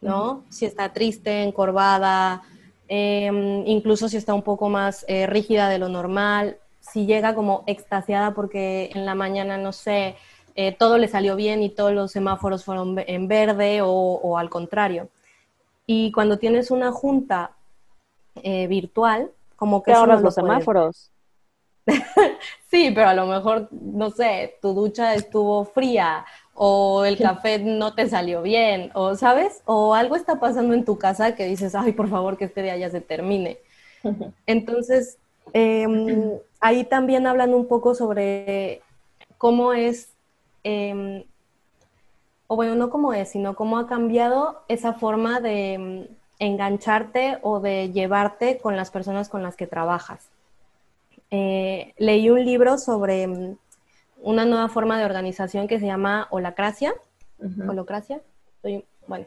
¿no? 0.01 0.43
Si 0.49 0.65
está 0.65 0.93
triste, 0.93 1.41
encorvada, 1.41 2.43
em, 2.87 3.65
incluso 3.67 4.09
si 4.09 4.17
está 4.17 4.33
un 4.33 4.41
poco 4.41 4.69
más 4.69 5.05
eh, 5.07 5.27
rígida 5.27 5.69
de 5.69 5.79
lo 5.79 5.89
normal, 5.89 6.57
si 6.79 7.05
llega 7.05 7.33
como 7.33 7.63
extasiada 7.65 8.33
porque 8.33 8.91
en 8.93 9.05
la 9.05 9.15
mañana, 9.15 9.57
no 9.57 9.71
sé, 9.71 10.15
eh, 10.55 10.71
todo 10.73 10.97
le 10.97 11.07
salió 11.07 11.35
bien 11.35 11.63
y 11.63 11.69
todos 11.69 11.93
los 11.93 12.11
semáforos 12.11 12.63
fueron 12.63 12.95
en 13.07 13.27
verde 13.27 13.79
o, 13.81 14.37
al 14.37 14.49
contrario. 14.49 15.09
Y 15.85 16.11
cuando 16.11 16.37
tienes 16.37 16.71
una 16.71 16.91
junta 16.91 17.51
eh, 18.35 18.67
virtual, 18.67 19.31
como 19.55 19.81
que... 19.81 19.93
ahora 19.93 20.19
los 20.19 20.35
semáforos. 20.35 21.09
sí, 22.69 22.91
pero 22.93 23.09
a 23.09 23.13
lo 23.13 23.25
mejor, 23.25 23.67
no 23.71 24.09
sé, 24.09 24.57
tu 24.61 24.73
ducha 24.73 25.15
estuvo 25.15 25.65
fría 25.65 26.25
o 26.55 27.03
el 27.05 27.17
café 27.17 27.59
no 27.59 27.95
te 27.95 28.07
salió 28.07 28.41
bien, 28.41 28.91
o 28.93 29.15
sabes, 29.15 29.61
o 29.65 29.95
algo 29.95 30.15
está 30.15 30.39
pasando 30.39 30.73
en 30.73 30.85
tu 30.85 30.97
casa 30.97 31.35
que 31.35 31.45
dices, 31.45 31.73
ay, 31.75 31.93
por 31.93 32.09
favor, 32.09 32.37
que 32.37 32.45
este 32.45 32.61
día 32.61 32.77
ya 32.77 32.89
se 32.89 33.01
termine. 33.01 33.57
Entonces, 34.45 35.17
em, 35.53 36.31
ahí 36.59 36.83
también 36.83 37.25
hablan 37.27 37.53
un 37.53 37.67
poco 37.67 37.95
sobre 37.95 38.81
cómo 39.37 39.73
es, 39.73 40.09
em, 40.63 41.23
o 42.47 42.55
bueno, 42.55 42.75
no 42.75 42.89
cómo 42.89 43.13
es, 43.13 43.29
sino 43.29 43.55
cómo 43.55 43.79
ha 43.79 43.87
cambiado 43.87 44.63
esa 44.67 44.93
forma 44.93 45.39
de 45.39 45.73
em, 45.73 46.07
engancharte 46.39 47.39
o 47.41 47.59
de 47.59 47.91
llevarte 47.91 48.59
con 48.59 48.75
las 48.75 48.91
personas 48.91 49.29
con 49.29 49.41
las 49.43 49.55
que 49.55 49.67
trabajas. 49.67 50.29
Eh, 51.31 51.93
leí 51.97 52.29
un 52.29 52.45
libro 52.45 52.77
sobre 52.77 53.55
una 54.23 54.45
nueva 54.45 54.69
forma 54.69 54.97
de 54.97 55.05
organización 55.05 55.67
que 55.67 55.79
se 55.79 55.85
llama 55.85 56.27
holacracia. 56.31 56.93
Holocracia. 57.67 58.21
bueno. 59.07 59.25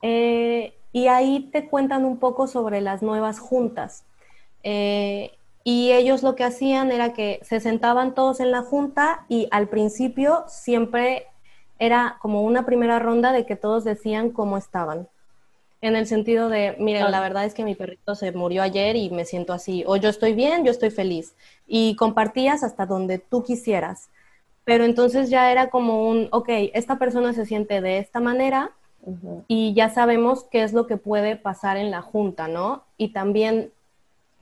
Eh, 0.00 0.74
y 0.92 1.08
ahí 1.08 1.50
te 1.52 1.68
cuentan 1.68 2.04
un 2.04 2.18
poco 2.18 2.46
sobre 2.46 2.80
las 2.80 3.02
nuevas 3.02 3.40
juntas. 3.40 4.04
Eh, 4.62 5.32
y 5.64 5.92
ellos 5.92 6.22
lo 6.22 6.34
que 6.34 6.44
hacían 6.44 6.90
era 6.92 7.12
que 7.12 7.40
se 7.42 7.60
sentaban 7.60 8.14
todos 8.14 8.40
en 8.40 8.50
la 8.50 8.62
junta 8.62 9.26
y 9.28 9.48
al 9.50 9.68
principio 9.68 10.44
siempre 10.46 11.26
era 11.78 12.16
como 12.20 12.42
una 12.42 12.64
primera 12.64 12.98
ronda 12.98 13.32
de 13.32 13.44
que 13.44 13.56
todos 13.56 13.84
decían 13.84 14.30
cómo 14.30 14.56
estaban 14.56 15.08
en 15.80 15.96
el 15.96 16.06
sentido 16.06 16.48
de, 16.48 16.76
miren, 16.78 17.10
la 17.10 17.20
verdad 17.20 17.44
es 17.44 17.54
que 17.54 17.64
mi 17.64 17.74
perrito 17.74 18.14
se 18.14 18.32
murió 18.32 18.62
ayer 18.62 18.96
y 18.96 19.10
me 19.10 19.24
siento 19.24 19.52
así, 19.52 19.84
o 19.86 19.96
yo 19.96 20.08
estoy 20.08 20.32
bien, 20.32 20.64
yo 20.64 20.72
estoy 20.72 20.90
feliz. 20.90 21.34
Y 21.66 21.94
compartías 21.94 22.64
hasta 22.64 22.84
donde 22.86 23.18
tú 23.18 23.44
quisieras. 23.44 24.08
Pero 24.68 24.84
entonces 24.84 25.30
ya 25.30 25.50
era 25.50 25.70
como 25.70 26.06
un, 26.06 26.28
ok, 26.30 26.50
esta 26.74 26.98
persona 26.98 27.32
se 27.32 27.46
siente 27.46 27.80
de 27.80 27.96
esta 27.96 28.20
manera 28.20 28.72
y 29.46 29.72
ya 29.72 29.88
sabemos 29.88 30.44
qué 30.44 30.62
es 30.62 30.74
lo 30.74 30.86
que 30.86 30.98
puede 30.98 31.36
pasar 31.36 31.78
en 31.78 31.90
la 31.90 32.02
junta, 32.02 32.48
¿no? 32.48 32.84
Y 32.98 33.14
también 33.14 33.72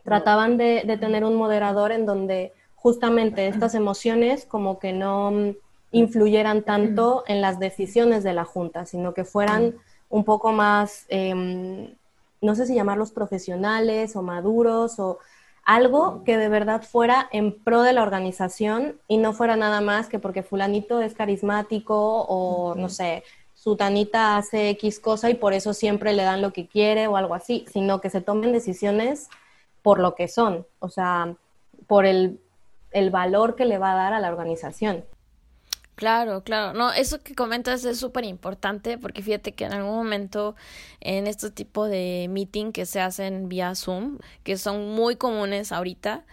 trataban 0.02 0.56
de, 0.56 0.82
de 0.84 0.96
tener 0.98 1.22
un 1.22 1.36
moderador 1.36 1.92
en 1.92 2.06
donde 2.06 2.52
justamente 2.74 3.46
estas 3.46 3.76
emociones 3.76 4.46
como 4.46 4.80
que 4.80 4.92
no 4.92 5.54
influyeran 5.92 6.64
tanto 6.64 7.22
en 7.28 7.40
las 7.40 7.60
decisiones 7.60 8.24
de 8.24 8.32
la 8.32 8.44
junta, 8.44 8.84
sino 8.84 9.14
que 9.14 9.24
fueran 9.24 9.76
un 10.08 10.24
poco 10.24 10.50
más, 10.50 11.06
em, 11.06 11.94
no 12.40 12.56
sé 12.56 12.66
si 12.66 12.74
llamarlos 12.74 13.12
profesionales 13.12 14.16
o 14.16 14.22
maduros 14.22 14.98
o 14.98 15.20
algo 15.66 16.22
que 16.24 16.38
de 16.38 16.48
verdad 16.48 16.82
fuera 16.82 17.28
en 17.32 17.52
pro 17.52 17.82
de 17.82 17.92
la 17.92 18.04
organización 18.04 19.00
y 19.08 19.18
no 19.18 19.32
fuera 19.32 19.56
nada 19.56 19.80
más 19.80 20.08
que 20.08 20.20
porque 20.20 20.44
fulanito 20.44 21.02
es 21.02 21.12
carismático 21.12 22.22
o 22.22 22.76
no 22.76 22.88
sé, 22.88 23.24
sutanita 23.54 24.36
hace 24.36 24.70
X 24.70 25.00
cosa 25.00 25.28
y 25.28 25.34
por 25.34 25.52
eso 25.52 25.74
siempre 25.74 26.12
le 26.12 26.22
dan 26.22 26.40
lo 26.40 26.52
que 26.52 26.68
quiere 26.68 27.08
o 27.08 27.16
algo 27.16 27.34
así, 27.34 27.66
sino 27.70 28.00
que 28.00 28.10
se 28.10 28.20
tomen 28.20 28.52
decisiones 28.52 29.28
por 29.82 29.98
lo 29.98 30.14
que 30.14 30.28
son, 30.28 30.64
o 30.78 30.88
sea, 30.88 31.34
por 31.88 32.06
el, 32.06 32.40
el 32.92 33.10
valor 33.10 33.56
que 33.56 33.64
le 33.64 33.78
va 33.78 33.92
a 33.92 33.96
dar 33.96 34.12
a 34.12 34.20
la 34.20 34.28
organización. 34.28 35.04
Claro, 35.96 36.44
claro. 36.44 36.74
No, 36.78 36.92
eso 36.92 37.22
que 37.22 37.34
comentas 37.34 37.82
es 37.86 37.98
súper 37.98 38.24
importante 38.24 38.98
porque 38.98 39.22
fíjate 39.22 39.54
que 39.54 39.64
en 39.64 39.72
algún 39.72 39.94
momento 39.96 40.54
en 41.00 41.26
este 41.26 41.50
tipo 41.50 41.86
de 41.86 42.26
meeting 42.28 42.72
que 42.72 42.84
se 42.84 43.00
hacen 43.00 43.48
vía 43.48 43.74
Zoom, 43.74 44.18
que 44.44 44.58
son 44.58 44.90
muy 44.94 45.16
comunes 45.16 45.72
ahorita, 45.72 46.26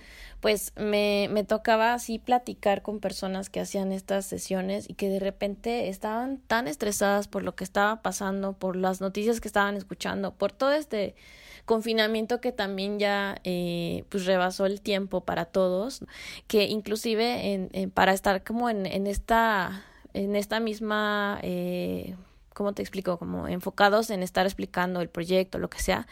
pues 0.43 0.73
me, 0.75 1.29
me 1.31 1.45
tocaba 1.45 1.93
así 1.93 2.19
platicar 2.19 2.81
con 2.81 2.99
personas 2.99 3.49
que 3.49 3.61
hacían 3.61 3.93
estas 3.93 4.25
sesiones 4.25 4.89
y 4.89 4.93
que 4.93 5.07
de 5.07 5.21
repente 5.21 5.87
estaban 5.87 6.37
tan 6.37 6.67
estresadas 6.67 7.29
por 7.29 7.43
lo 7.43 7.55
que 7.55 7.63
estaba 7.63 8.01
pasando, 8.01 8.51
por 8.51 8.75
las 8.75 8.99
noticias 8.99 9.39
que 9.39 9.47
estaban 9.47 9.77
escuchando, 9.77 10.33
por 10.33 10.51
todo 10.51 10.73
este 10.73 11.15
confinamiento 11.63 12.41
que 12.41 12.51
también 12.51 12.99
ya 12.99 13.39
eh, 13.45 14.03
pues 14.09 14.25
rebasó 14.25 14.65
el 14.65 14.81
tiempo 14.81 15.21
para 15.21 15.45
todos, 15.45 16.03
que 16.47 16.65
inclusive 16.65 17.69
en, 17.71 17.89
para 17.91 18.11
estar 18.11 18.43
como 18.43 18.69
en, 18.69 18.85
en 18.85 19.07
esta 19.07 19.85
en 20.11 20.35
esta 20.35 20.59
misma 20.59 21.39
eh, 21.41 22.17
¿cómo 22.53 22.73
te 22.73 22.81
explico? 22.81 23.17
como 23.17 23.47
enfocados 23.47 24.09
en 24.09 24.21
estar 24.23 24.45
explicando 24.45 24.99
el 24.99 25.07
proyecto, 25.07 25.57
lo 25.57 25.69
que 25.69 25.79
sea, 25.79 26.05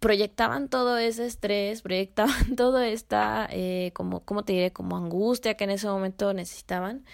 proyectaban 0.00 0.68
todo 0.68 0.98
ese 0.98 1.26
estrés, 1.26 1.82
proyectaban 1.82 2.54
todo 2.56 2.80
esta, 2.80 3.48
eh, 3.50 3.90
como, 3.94 4.20
¿cómo 4.24 4.44
te 4.44 4.52
diré? 4.52 4.72
Como 4.72 4.96
angustia 4.96 5.54
que 5.54 5.64
en 5.64 5.70
ese 5.70 5.88
momento 5.88 6.32
necesitaban. 6.34 7.04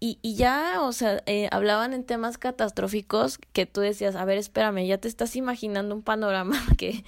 Y, 0.00 0.18
y 0.20 0.34
ya, 0.36 0.82
o 0.82 0.92
sea, 0.92 1.22
eh, 1.26 1.48
hablaban 1.50 1.94
en 1.94 2.04
temas 2.04 2.36
catastróficos 2.36 3.38
que 3.38 3.64
tú 3.64 3.80
decías, 3.80 4.16
a 4.16 4.24
ver, 4.24 4.36
espérame, 4.38 4.86
ya 4.86 4.98
te 4.98 5.08
estás 5.08 5.34
imaginando 5.36 5.94
un 5.94 6.02
panorama 6.02 6.60
que, 6.76 7.04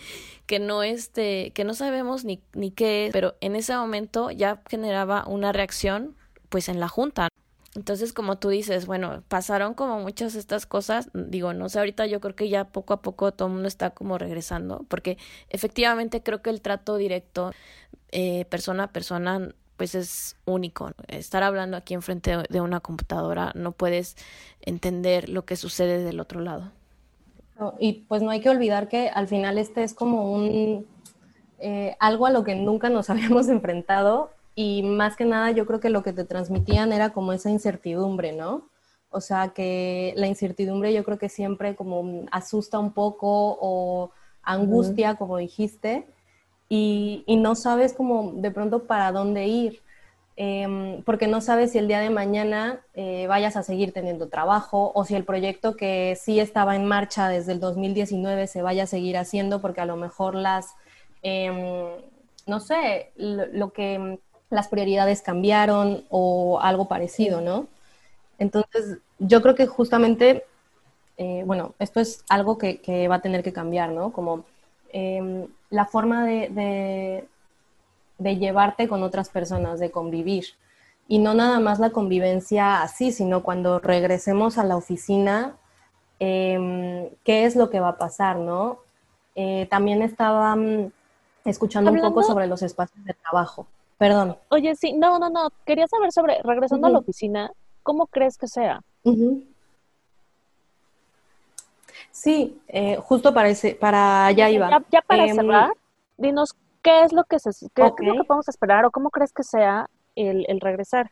que 0.47 0.59
no 0.59 0.83
este, 0.83 1.51
que 1.53 1.65
no 1.65 1.75
sabemos 1.75 2.25
ni, 2.25 2.41
ni 2.55 2.71
qué 2.71 3.07
es, 3.07 3.13
pero 3.13 3.37
en 3.41 3.57
ese 3.57 3.77
momento 3.77 4.31
ya 4.31 4.63
generaba 4.69 5.27
una 5.27 5.53
reacción, 5.53 6.17
pues 6.49 6.69
en 6.69 6.81
la 6.81 6.89
junta. 6.89 7.29
Entonces, 7.77 8.15
como 8.15 8.39
tú 8.39 8.49
dices, 8.49 8.87
bueno, 8.87 9.23
pasaron 9.29 9.75
como 9.75 10.01
muchas 10.01 10.35
estas 10.35 10.65
cosas, 10.65 11.11
digo, 11.13 11.53
no 11.53 11.69
sé, 11.69 11.79
ahorita 11.79 12.07
yo 12.07 12.21
creo 12.21 12.35
que 12.35 12.49
ya 12.49 12.65
poco 12.65 12.95
a 12.95 13.03
poco 13.03 13.33
todo 13.33 13.49
el 13.49 13.55
mundo 13.55 13.69
está 13.69 13.91
como 13.91 14.17
regresando, 14.17 14.87
porque 14.89 15.19
efectivamente 15.51 16.23
creo 16.23 16.41
que 16.41 16.49
el 16.49 16.63
trato 16.63 16.97
directo, 16.97 17.53
eh, 18.13 18.47
persona 18.47 18.85
a 18.85 18.93
persona, 18.93 19.51
pues 19.77 19.95
es 19.95 20.37
único. 20.47 20.93
Estar 21.07 21.43
hablando 21.43 21.77
aquí 21.77 21.93
enfrente 21.93 22.39
de 22.49 22.61
una 22.63 22.81
computadora 22.81 23.53
no 23.55 23.73
puedes 23.73 24.17
entender 24.63 25.29
lo 25.29 25.45
que 25.45 25.57
sucede 25.57 26.03
del 26.03 26.19
otro 26.19 26.41
lado. 26.41 26.73
y 27.79 28.05
pues 28.09 28.23
no 28.23 28.31
hay 28.31 28.41
que 28.41 28.49
olvidar 28.49 28.89
que 28.89 29.11
al 29.11 29.29
final 29.29 29.59
este 29.59 29.83
es 29.83 29.93
como 29.93 30.33
un 30.33 30.87
eh, 31.59 31.97
algo 32.01 32.27
a 32.27 32.31
lo 32.31 32.43
que 32.43 32.55
nunca 32.55 32.89
nos 32.89 33.11
habíamos 33.11 33.49
enfrentado 33.49 34.31
y 34.57 34.83
más 34.83 35.17
que 35.17 35.27
nada 35.27 35.53
yo 35.53 35.67
creo 35.67 35.79
que 35.79 35.91
lo 35.91 36.03
que 36.03 36.15
te 36.15 36.25
transmitían 36.25 36.93
era 36.93 37.11
como 37.11 37.33
esa 37.33 37.51
incertidumbre, 37.51 38.33
¿no? 38.33 38.71
O 39.11 39.21
sea 39.21 39.51
que 39.51 40.15
la 40.17 40.27
incertidumbre 40.27 40.93
yo 40.95 41.05
creo 41.05 41.19
que 41.19 41.29
siempre 41.29 41.77
como 41.77 42.25
asusta 42.33 42.79
un 42.79 42.93
poco 42.93 43.59
o 43.61 44.11
angustia, 44.43 45.17
como 45.17 45.37
dijiste, 45.37 46.07
y, 46.69 47.25
no 47.29 47.55
sabes 47.55 47.93
como 47.93 48.33
de 48.33 48.51
pronto 48.51 48.87
para 48.87 49.13
dónde 49.13 49.47
ir, 49.47 49.83
em, 50.37 51.03
porque 51.05 51.27
no 51.27 51.41
sabes 51.41 51.73
si 51.73 51.79
el 51.79 51.89
día 51.89 52.01
de 52.01 52.11
mañana 52.11 52.81
eh, 52.95 53.27
vayas 53.29 53.57
a 53.57 53.63
seguir 53.63 53.93
teniendo 53.93 54.29
trabajo 54.29 54.91
o 54.95 55.05
si 55.05 55.15
el 55.15 55.25
proyecto 55.25 55.77
que 55.77 56.17
sí 56.21 56.41
estaba 56.41 56.77
en 56.77 56.87
marcha 56.87 57.29
desde 57.29 57.53
el 57.53 57.61
2019 57.61 58.47
se 58.47 58.63
vaya 58.63 58.85
a 58.85 58.87
seguir 58.87 59.17
haciendo, 59.19 59.61
porque 59.61 59.81
a 59.83 59.87
lo 59.87 59.97
mejor 59.97 60.35
las, 60.35 60.75
em, 61.23 61.91
no 62.47 62.61
sé, 62.61 63.13
lo, 63.17 63.73
que 63.73 64.19
las 64.51 64.69
prioridades 64.69 65.23
cambiaron 65.23 66.05
o 66.11 66.61
algo 66.61 66.89
parecido, 66.89 67.41
¿no? 67.41 67.67
Entonces, 68.39 68.99
yo 69.19 69.43
creo 69.43 69.55
que 69.55 69.67
justamente, 69.67 70.45
eh, 71.17 71.43
bueno, 71.47 71.75
esto 71.79 72.01
es 72.01 72.25
algo 72.29 72.59
que, 72.59 72.81
que, 72.81 73.09
va 73.09 73.17
a 73.17 73.23
tener 73.23 73.43
que 73.43 73.53
cambiar, 73.53 73.91
¿no? 73.91 74.13
Como 74.13 74.45
Em, 74.99 75.47
la 75.69 75.85
forma 75.85 76.25
de, 76.25 77.29
de, 78.19 78.37
llevarte 78.39 78.89
con 78.89 79.03
otras 79.03 79.29
personas, 79.29 79.79
de 79.79 79.91
convivir. 79.91 80.47
Y 81.07 81.19
no 81.19 81.35
nada 81.35 81.61
más 81.61 81.79
la 81.79 81.91
convivencia 81.91 82.81
así, 82.83 83.13
sino 83.13 83.43
cuando 83.43 83.79
regresemos 83.79 84.57
a 84.57 84.65
la 84.65 84.77
oficina, 84.77 85.57
em, 86.19 87.11
qué 87.25 87.45
es 87.45 87.57
lo 87.57 87.69
que 87.69 87.81
va 87.81 87.91
a 87.91 87.99
pasar, 87.99 88.37
¿no? 88.37 88.79
Eh, 89.35 89.67
también 89.71 90.01
estaba 90.01 90.57
mm, 90.57 90.91
escuchando 91.45 91.93
un 91.93 92.01
poco 92.01 92.23
sobre 92.23 92.47
los 92.47 92.63
espacios 92.63 93.05
de 93.05 93.15
trabajo. 93.15 93.67
Perdón. 93.99 94.37
Oye, 94.51 94.75
sí, 94.77 94.93
no, 94.93 95.19
no, 95.19 95.31
no. 95.31 95.51
Quería 95.65 95.87
saber 95.89 96.13
sobre, 96.13 96.41
regresando 96.43 96.87
a 96.87 96.91
la 96.91 96.99
oficina, 96.99 97.51
¿cómo 97.83 98.07
crees 98.07 98.37
que 98.37 98.47
sea? 98.47 98.81
Sí, 102.11 102.61
eh, 102.69 102.97
justo 102.97 103.33
para, 103.33 103.49
ese, 103.49 103.75
para 103.75 104.27
allá 104.27 104.51
iba. 104.51 104.71
Ya, 104.91 105.01
para 105.03 105.27
em, 105.27 105.37
cerrar, 105.37 105.73
dinos 106.17 106.55
qué 106.83 107.05
es 107.05 107.13
lo 107.13 107.25
que 107.25 107.39
se, 107.39 107.51
qué, 107.75 107.87
es 107.87 107.93
lo 107.99 108.15
que 108.15 108.25
podemos 108.25 108.49
esperar 108.49 108.85
o 108.85 108.91
cómo 108.91 109.11
crees 109.11 109.33
que 109.33 109.43
sea 109.43 109.89
el, 110.15 110.45
el 110.49 110.61
regresar. 110.61 111.11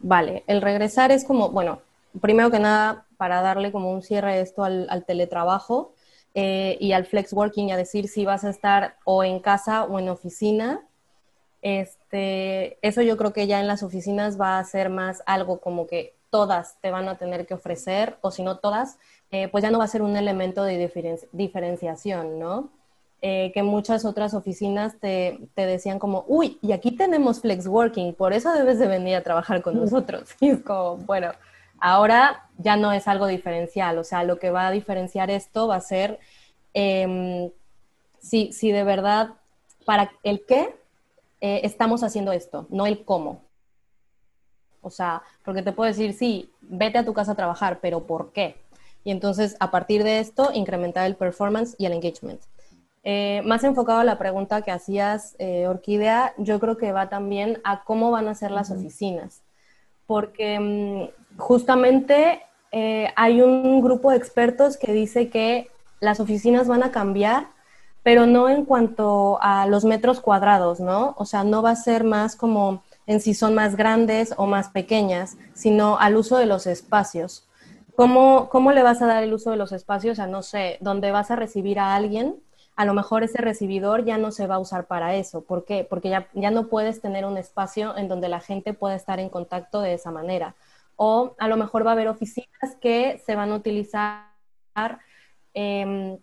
Vale, 0.00 0.44
el 0.46 0.62
regresar 0.62 1.10
es 1.10 1.24
como, 1.24 1.50
bueno, 1.50 1.80
primero 2.20 2.50
que 2.50 2.58
nada, 2.58 3.06
para 3.16 3.42
darle 3.42 3.72
como 3.72 3.90
un 3.92 4.02
cierre 4.02 4.32
a 4.32 4.38
esto 4.38 4.64
al, 4.64 5.04
teletrabajo 5.06 5.92
eh, 6.34 6.76
y 6.80 6.92
al 6.92 7.06
flex 7.06 7.32
working, 7.32 7.72
a 7.72 7.76
decir 7.76 8.08
si 8.08 8.24
vas 8.24 8.44
a 8.44 8.50
estar 8.50 8.96
o 9.04 9.24
en 9.24 9.40
casa 9.40 9.84
o 9.84 9.98
en 9.98 10.08
oficina. 10.08 10.80
Este, 11.62 12.78
eso 12.86 13.02
yo 13.02 13.16
creo 13.16 13.32
que 13.32 13.46
ya 13.46 13.60
en 13.60 13.66
las 13.66 13.82
oficinas 13.82 14.40
va 14.40 14.58
a 14.58 14.64
ser 14.64 14.90
más 14.90 15.22
algo 15.26 15.60
como 15.60 15.86
que 15.86 16.14
todas 16.30 16.76
te 16.80 16.90
van 16.90 17.08
a 17.08 17.16
tener 17.16 17.46
que 17.46 17.54
ofrecer, 17.54 18.16
o 18.20 18.30
si 18.30 18.42
no 18.42 18.58
todas, 18.58 18.98
eh, 19.30 19.48
pues 19.48 19.62
ya 19.62 19.70
no 19.70 19.78
va 19.78 19.84
a 19.84 19.88
ser 19.88 20.02
un 20.02 20.16
elemento 20.16 20.62
de 20.62 20.90
diferenciación, 21.32 22.38
¿no? 22.38 22.70
Eh, 23.20 23.50
que 23.52 23.64
muchas 23.64 24.04
otras 24.04 24.32
oficinas 24.32 25.00
te, 25.00 25.40
te, 25.54 25.66
decían 25.66 25.98
como, 25.98 26.24
uy, 26.28 26.56
y 26.62 26.70
aquí 26.70 26.92
tenemos 26.92 27.40
flex 27.40 27.66
working, 27.66 28.14
por 28.14 28.32
eso 28.32 28.52
debes 28.52 28.78
de 28.78 28.86
venir 28.86 29.16
a 29.16 29.24
trabajar 29.24 29.60
con 29.60 29.74
nosotros. 29.74 30.30
Y 30.40 30.50
es 30.50 30.60
como, 30.60 30.98
bueno, 30.98 31.32
Ahora 31.80 32.48
ya 32.56 32.76
no 32.76 32.92
es 32.92 33.06
algo 33.08 33.26
diferencial, 33.26 33.98
o 33.98 34.04
sea, 34.04 34.24
lo 34.24 34.38
que 34.38 34.50
va 34.50 34.66
a 34.66 34.72
diferenciar 34.72 35.30
esto 35.30 35.68
va 35.68 35.76
a 35.76 35.80
ser 35.80 36.18
em, 36.74 37.50
si, 38.20 38.72
de 38.72 38.84
verdad, 38.84 39.34
para 39.84 40.10
el 40.22 40.44
qué 40.44 40.74
eh, 41.40 41.60
estamos 41.64 42.02
haciendo 42.02 42.32
esto, 42.32 42.66
no 42.70 42.86
el 42.86 43.04
cómo. 43.04 43.42
O 44.80 44.90
sea, 44.90 45.22
porque 45.44 45.62
te 45.62 45.72
puedo 45.72 45.88
decir, 45.88 46.14
sí, 46.14 46.52
vete 46.60 46.98
a 46.98 47.04
tu 47.04 47.14
casa 47.14 47.32
a 47.32 47.36
trabajar, 47.36 47.78
pero 47.80 48.06
¿por 48.06 48.32
qué? 48.32 48.56
Y 49.04 49.10
entonces, 49.10 49.56
a 49.60 49.70
partir 49.70 50.04
de 50.04 50.18
esto, 50.20 50.50
incrementar 50.52 51.06
el 51.06 51.16
performance 51.16 51.74
y 51.78 51.86
el 51.86 51.92
engagement. 51.92 52.40
Eh, 53.04 53.42
más 53.44 53.64
enfocado 53.64 54.00
a 54.00 54.04
la 54.04 54.18
pregunta 54.18 54.62
que 54.62 54.70
hacías, 54.70 55.34
eh, 55.38 55.66
Orquídea, 55.66 56.34
yo 56.36 56.60
creo 56.60 56.76
que 56.76 56.92
va 56.92 57.08
también 57.08 57.60
a 57.64 57.84
cómo 57.84 58.10
van 58.10 58.28
a 58.28 58.34
ser 58.34 58.50
las 58.50 58.70
oficinas. 58.70 59.42
Porque 60.06 60.58
mm, 60.58 61.17
justamente 61.38 62.42
eh, 62.72 63.08
hay 63.16 63.40
un 63.40 63.80
grupo 63.80 64.10
de 64.10 64.18
expertos 64.18 64.76
que 64.76 64.92
dice 64.92 65.30
que 65.30 65.70
las 66.00 66.20
oficinas 66.20 66.68
van 66.68 66.82
a 66.82 66.90
cambiar, 66.90 67.46
pero 68.02 68.26
no 68.26 68.48
en 68.48 68.64
cuanto 68.64 69.38
a 69.40 69.66
los 69.66 69.84
metros 69.84 70.20
cuadrados, 70.20 70.80
¿no? 70.80 71.14
O 71.18 71.24
sea, 71.24 71.44
no 71.44 71.62
va 71.62 71.70
a 71.70 71.76
ser 71.76 72.04
más 72.04 72.36
como 72.36 72.82
en 73.06 73.20
si 73.20 73.34
son 73.34 73.54
más 73.54 73.76
grandes 73.76 74.34
o 74.36 74.46
más 74.46 74.68
pequeñas, 74.68 75.36
sino 75.54 75.98
al 75.98 76.16
uso 76.16 76.36
de 76.36 76.46
los 76.46 76.66
espacios. 76.66 77.44
¿Cómo, 77.96 78.48
¿Cómo 78.50 78.72
le 78.72 78.82
vas 78.82 79.02
a 79.02 79.06
dar 79.06 79.22
el 79.22 79.34
uso 79.34 79.50
de 79.50 79.56
los 79.56 79.72
espacios 79.72 80.18
a, 80.18 80.26
no 80.26 80.42
sé, 80.42 80.78
donde 80.80 81.10
vas 81.10 81.30
a 81.30 81.36
recibir 81.36 81.78
a 81.78 81.96
alguien? 81.96 82.36
A 82.76 82.84
lo 82.84 82.94
mejor 82.94 83.24
ese 83.24 83.38
recibidor 83.38 84.04
ya 84.04 84.18
no 84.18 84.30
se 84.30 84.46
va 84.46 84.56
a 84.56 84.60
usar 84.60 84.86
para 84.86 85.16
eso. 85.16 85.40
¿Por 85.40 85.64
qué? 85.64 85.84
Porque 85.88 86.10
ya, 86.10 86.28
ya 86.34 86.52
no 86.52 86.68
puedes 86.68 87.00
tener 87.00 87.24
un 87.24 87.36
espacio 87.36 87.96
en 87.96 88.06
donde 88.06 88.28
la 88.28 88.38
gente 88.38 88.72
pueda 88.72 88.94
estar 88.94 89.18
en 89.18 89.30
contacto 89.30 89.80
de 89.80 89.94
esa 89.94 90.12
manera 90.12 90.54
o 90.98 91.36
a 91.38 91.46
lo 91.46 91.56
mejor 91.56 91.86
va 91.86 91.90
a 91.90 91.92
haber 91.92 92.08
oficinas 92.08 92.74
que 92.80 93.22
se 93.24 93.36
van 93.36 93.52
a 93.52 93.54
utilizar 93.54 94.26
em, 95.54 96.18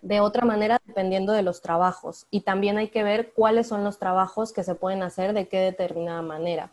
de 0.00 0.20
otra 0.20 0.46
manera 0.46 0.80
dependiendo 0.86 1.32
de 1.32 1.42
los 1.42 1.60
trabajos. 1.60 2.26
Y 2.30 2.40
también 2.40 2.78
hay 2.78 2.88
que 2.88 3.04
ver 3.04 3.32
cuáles 3.34 3.68
son 3.68 3.84
los 3.84 3.98
trabajos 3.98 4.54
que 4.54 4.64
se 4.64 4.74
pueden 4.74 5.02
hacer 5.02 5.34
de 5.34 5.48
qué 5.48 5.58
determinada 5.58 6.22
manera. 6.22 6.70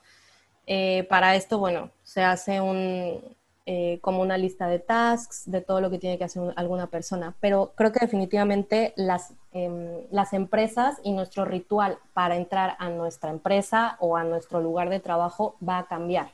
Eh, 0.67 1.05
para 1.09 1.35
esto, 1.35 1.59
bueno, 1.59 1.89
se 2.03 2.23
hace 2.23 2.61
un, 2.61 3.19
eh, 3.65 3.99
como 4.01 4.21
una 4.21 4.37
lista 4.37 4.67
de 4.67 4.79
tasks, 4.79 5.43
de 5.45 5.59
todo 5.59 5.81
lo 5.81 5.89
que 5.89 5.99
tiene 5.99 6.17
que 6.17 6.23
hacer 6.23 6.53
alguna 6.55 6.87
persona. 6.87 7.35
Pero 7.41 7.73
creo 7.75 7.91
que 7.91 7.99
definitivamente 7.99 8.93
las, 8.95 9.33
em, 9.51 10.05
las 10.11 10.31
empresas 10.31 10.97
y 11.03 11.11
nuestro 11.11 11.43
ritual 11.43 11.97
para 12.13 12.37
entrar 12.37 12.77
a 12.79 12.89
nuestra 12.89 13.31
empresa 13.31 13.97
o 13.99 14.15
a 14.15 14.23
nuestro 14.23 14.61
lugar 14.61 14.89
de 14.89 15.01
trabajo 15.01 15.57
va 15.61 15.79
a 15.79 15.87
cambiar 15.87 16.31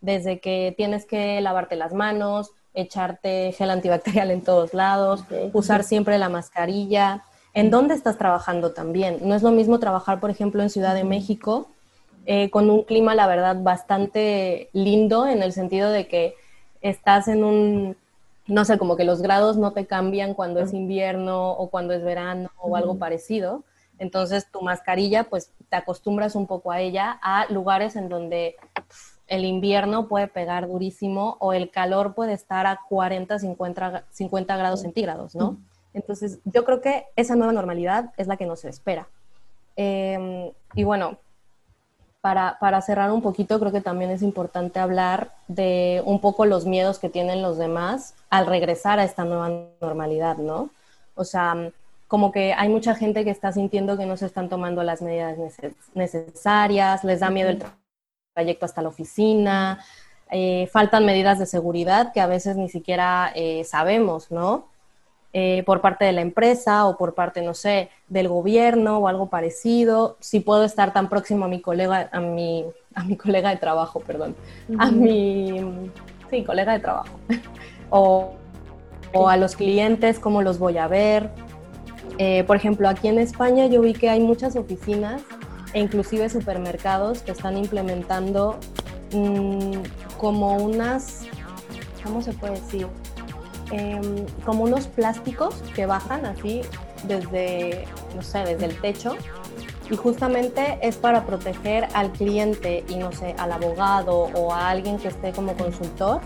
desde 0.00 0.40
que 0.40 0.74
tienes 0.76 1.06
que 1.06 1.40
lavarte 1.40 1.76
las 1.76 1.92
manos, 1.92 2.52
echarte 2.74 3.52
gel 3.52 3.70
antibacterial 3.70 4.30
en 4.30 4.42
todos 4.42 4.74
lados, 4.74 5.24
usar 5.52 5.84
siempre 5.84 6.18
la 6.18 6.28
mascarilla. 6.28 7.24
¿En 7.52 7.70
dónde 7.70 7.94
estás 7.94 8.16
trabajando 8.16 8.72
también? 8.72 9.18
No 9.22 9.34
es 9.34 9.42
lo 9.42 9.50
mismo 9.50 9.80
trabajar, 9.80 10.20
por 10.20 10.30
ejemplo, 10.30 10.62
en 10.62 10.70
Ciudad 10.70 10.94
de 10.94 11.04
México, 11.04 11.68
eh, 12.26 12.50
con 12.50 12.70
un 12.70 12.84
clima, 12.84 13.14
la 13.14 13.26
verdad, 13.26 13.56
bastante 13.60 14.70
lindo, 14.72 15.26
en 15.26 15.42
el 15.42 15.52
sentido 15.52 15.90
de 15.90 16.06
que 16.06 16.34
estás 16.80 17.26
en 17.28 17.42
un, 17.42 17.96
no 18.46 18.64
sé, 18.64 18.78
como 18.78 18.96
que 18.96 19.04
los 19.04 19.20
grados 19.20 19.56
no 19.56 19.72
te 19.72 19.86
cambian 19.86 20.34
cuando 20.34 20.60
es 20.60 20.72
invierno 20.72 21.50
o 21.50 21.70
cuando 21.70 21.92
es 21.92 22.04
verano 22.04 22.50
o 22.58 22.76
algo 22.76 22.98
parecido. 22.98 23.64
Entonces, 23.98 24.46
tu 24.50 24.62
mascarilla, 24.62 25.24
pues 25.24 25.50
te 25.68 25.76
acostumbras 25.76 26.34
un 26.34 26.46
poco 26.46 26.70
a 26.70 26.80
ella, 26.80 27.18
a 27.22 27.46
lugares 27.50 27.96
en 27.96 28.08
donde 28.08 28.56
el 29.30 29.44
invierno 29.44 30.08
puede 30.08 30.26
pegar 30.26 30.66
durísimo 30.66 31.36
o 31.38 31.52
el 31.52 31.70
calor 31.70 32.14
puede 32.14 32.32
estar 32.32 32.66
a 32.66 32.80
40, 32.88 33.38
50, 33.38 34.04
50 34.10 34.56
grados 34.56 34.80
centígrados, 34.82 35.36
¿no? 35.36 35.56
Entonces, 35.94 36.40
yo 36.44 36.64
creo 36.64 36.80
que 36.80 37.06
esa 37.14 37.36
nueva 37.36 37.52
normalidad 37.52 38.12
es 38.16 38.26
la 38.26 38.36
que 38.36 38.44
nos 38.44 38.64
espera. 38.64 39.06
Em, 39.76 40.50
y 40.74 40.82
bueno, 40.82 41.16
para, 42.20 42.58
para, 42.60 42.82
cerrar 42.82 43.12
un 43.12 43.22
poquito, 43.22 43.58
creo 43.60 43.70
que 43.70 43.80
también 43.80 44.10
es 44.10 44.22
importante 44.22 44.80
hablar 44.80 45.32
de 45.46 46.02
un 46.04 46.20
poco 46.20 46.44
los 46.44 46.66
miedos 46.66 46.98
que 46.98 47.08
tienen 47.08 47.40
los 47.40 47.56
demás 47.56 48.14
al 48.30 48.46
regresar 48.46 48.98
a 48.98 49.04
esta 49.04 49.24
nueva 49.24 49.48
normalidad, 49.80 50.38
¿no? 50.38 50.70
O 51.14 51.24
sea, 51.24 51.70
como 52.08 52.32
que 52.32 52.52
hay 52.52 52.68
mucha 52.68 52.96
gente 52.96 53.24
que 53.24 53.30
está 53.30 53.52
sintiendo 53.52 53.96
que 53.96 54.06
no 54.06 54.16
se 54.16 54.26
están 54.26 54.48
tomando 54.48 54.82
las 54.82 55.02
medidas 55.02 55.38
necesarias, 55.94 57.04
les 57.04 57.20
da 57.20 57.30
miedo 57.30 57.50
el 57.50 57.58
trabajo 57.58 57.79
trayecto 58.34 58.64
hasta 58.64 58.82
la 58.82 58.88
oficina, 58.88 59.84
eh, 60.30 60.68
faltan 60.72 61.04
medidas 61.04 61.38
de 61.38 61.46
seguridad 61.46 62.12
que 62.12 62.20
a 62.20 62.26
veces 62.26 62.56
ni 62.56 62.68
siquiera 62.68 63.32
eh, 63.34 63.64
sabemos, 63.64 64.30
¿no? 64.30 64.68
Eh, 65.32 65.62
por 65.64 65.80
parte 65.80 66.04
de 66.04 66.12
la 66.12 66.22
empresa 66.22 66.86
o 66.86 66.96
por 66.96 67.14
parte, 67.14 67.40
no 67.42 67.54
sé, 67.54 67.88
del 68.08 68.28
gobierno 68.28 68.98
o 68.98 69.08
algo 69.08 69.26
parecido. 69.26 70.16
Si 70.20 70.40
puedo 70.40 70.64
estar 70.64 70.92
tan 70.92 71.08
próximo 71.08 71.44
a 71.44 71.48
mi 71.48 71.60
colega, 71.60 72.08
a 72.12 72.20
mi, 72.20 72.64
a 72.94 73.04
mi 73.04 73.16
colega 73.16 73.50
de 73.50 73.56
trabajo, 73.56 74.00
perdón, 74.00 74.34
a 74.78 74.90
mi, 74.90 75.90
sí, 76.30 76.42
colega 76.44 76.72
de 76.72 76.80
trabajo. 76.80 77.16
o, 77.90 78.34
o, 79.12 79.28
a 79.28 79.36
los 79.36 79.54
clientes, 79.54 80.18
cómo 80.18 80.42
los 80.42 80.58
voy 80.58 80.78
a 80.78 80.88
ver. 80.88 81.30
por 82.46 82.56
ejemplo, 82.56 82.88
aquí 82.88 83.06
en 83.06 83.18
España 83.18 83.66
yo 83.66 83.82
vi 83.82 83.92
que 83.92 84.10
hay 84.10 84.20
muchas 84.20 84.56
oficinas 84.56 85.22
e 85.72 85.80
inclusive 85.80 86.28
supermercados 86.28 87.22
que 87.22 87.32
están 87.32 87.56
implementando 87.56 88.58
mm, 89.12 89.76
como 90.18 90.56
unas, 90.56 91.26
¿cómo 92.02 92.22
se 92.22 92.32
puede 92.32 92.54
decir? 92.54 92.86
Em, 93.70 94.26
como 94.44 94.64
unos 94.64 94.86
plásticos 94.88 95.54
que 95.74 95.86
bajan 95.86 96.26
así 96.26 96.62
desde, 97.04 97.84
no 98.16 98.22
sé, 98.22 98.40
desde 98.40 98.66
el 98.66 98.80
techo 98.80 99.16
y 99.90 99.96
justamente 99.96 100.78
es 100.82 100.96
para 100.96 101.24
proteger 101.24 101.88
al 101.94 102.10
cliente 102.12 102.84
y 102.88 102.96
no 102.96 103.12
sé, 103.12 103.34
al 103.38 103.52
abogado 103.52 104.30
o 104.34 104.52
a 104.52 104.70
alguien 104.70 104.98
que 104.98 105.08
esté 105.08 105.32
como 105.32 105.54
consultor 105.54 106.20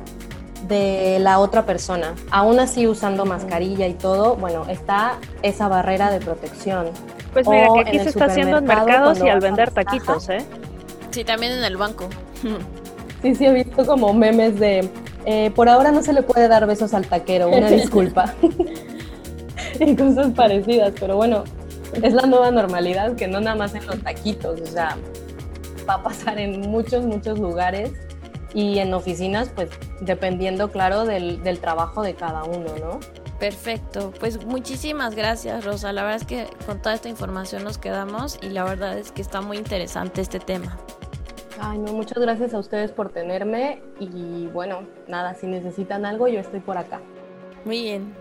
de 0.68 1.18
la 1.20 1.38
otra 1.38 1.66
persona. 1.66 2.14
Aún 2.30 2.60
así 2.60 2.86
usando 2.86 3.24
mascarilla 3.24 3.86
y 3.86 3.94
todo, 3.94 4.36
bueno, 4.36 4.66
está 4.68 5.18
esa 5.42 5.68
barrera 5.68 6.10
de 6.10 6.20
protección. 6.20 6.90
Pues 7.34 7.46
mira, 7.48 7.68
que 7.74 7.80
aquí 7.80 7.98
se 7.98 8.08
está 8.08 8.26
haciendo 8.26 8.58
en 8.58 8.64
mercados 8.64 9.20
y 9.20 9.28
al 9.28 9.40
vender 9.40 9.70
taquitos, 9.70 10.28
¿eh? 10.30 10.38
Sí, 11.10 11.24
también 11.24 11.52
en 11.52 11.64
el 11.64 11.76
banco. 11.76 12.08
Sí, 13.22 13.34
sí, 13.34 13.46
he 13.46 13.52
visto 13.54 13.86
como 13.86 14.12
memes 14.12 14.60
de, 14.60 14.86
eh, 15.24 15.50
por 15.54 15.70
ahora 15.70 15.90
no 15.90 16.02
se 16.02 16.12
le 16.12 16.22
puede 16.22 16.46
dar 16.46 16.66
besos 16.66 16.92
al 16.92 17.06
taquero, 17.06 17.48
una 17.48 17.70
disculpa. 17.70 18.34
y 19.80 19.96
cosas 19.96 20.32
parecidas, 20.32 20.92
pero 21.00 21.16
bueno, 21.16 21.44
es 22.02 22.12
la 22.12 22.26
nueva 22.26 22.50
normalidad 22.50 23.14
que 23.16 23.26
no 23.26 23.40
nada 23.40 23.56
más 23.56 23.74
en 23.74 23.86
los 23.86 23.98
taquitos, 24.02 24.60
o 24.60 24.66
sea, 24.66 24.98
va 25.88 25.94
a 25.94 26.02
pasar 26.02 26.38
en 26.38 26.60
muchos, 26.60 27.06
muchos 27.06 27.38
lugares 27.38 27.92
y 28.52 28.78
en 28.78 28.92
oficinas, 28.92 29.48
pues 29.54 29.70
dependiendo, 30.02 30.70
claro, 30.70 31.06
del, 31.06 31.42
del 31.42 31.60
trabajo 31.60 32.02
de 32.02 32.14
cada 32.14 32.44
uno, 32.44 32.74
¿no? 32.78 33.00
Perfecto, 33.44 34.10
pues 34.20 34.42
muchísimas 34.46 35.14
gracias 35.14 35.66
Rosa, 35.66 35.92
la 35.92 36.02
verdad 36.02 36.16
es 36.22 36.26
que 36.26 36.46
con 36.64 36.80
toda 36.80 36.94
esta 36.94 37.10
información 37.10 37.62
nos 37.62 37.76
quedamos 37.76 38.38
y 38.40 38.48
la 38.48 38.64
verdad 38.64 38.96
es 38.96 39.12
que 39.12 39.20
está 39.20 39.42
muy 39.42 39.58
interesante 39.58 40.22
este 40.22 40.38
tema. 40.38 40.78
Ay, 41.60 41.76
no, 41.76 41.92
muchas 41.92 42.16
gracias 42.16 42.54
a 42.54 42.58
ustedes 42.58 42.90
por 42.92 43.10
tenerme 43.10 43.82
y 44.00 44.46
bueno, 44.46 44.84
nada, 45.08 45.34
si 45.34 45.46
necesitan 45.46 46.06
algo 46.06 46.26
yo 46.26 46.40
estoy 46.40 46.60
por 46.60 46.78
acá. 46.78 47.02
Muy 47.66 47.82
bien, 47.82 48.14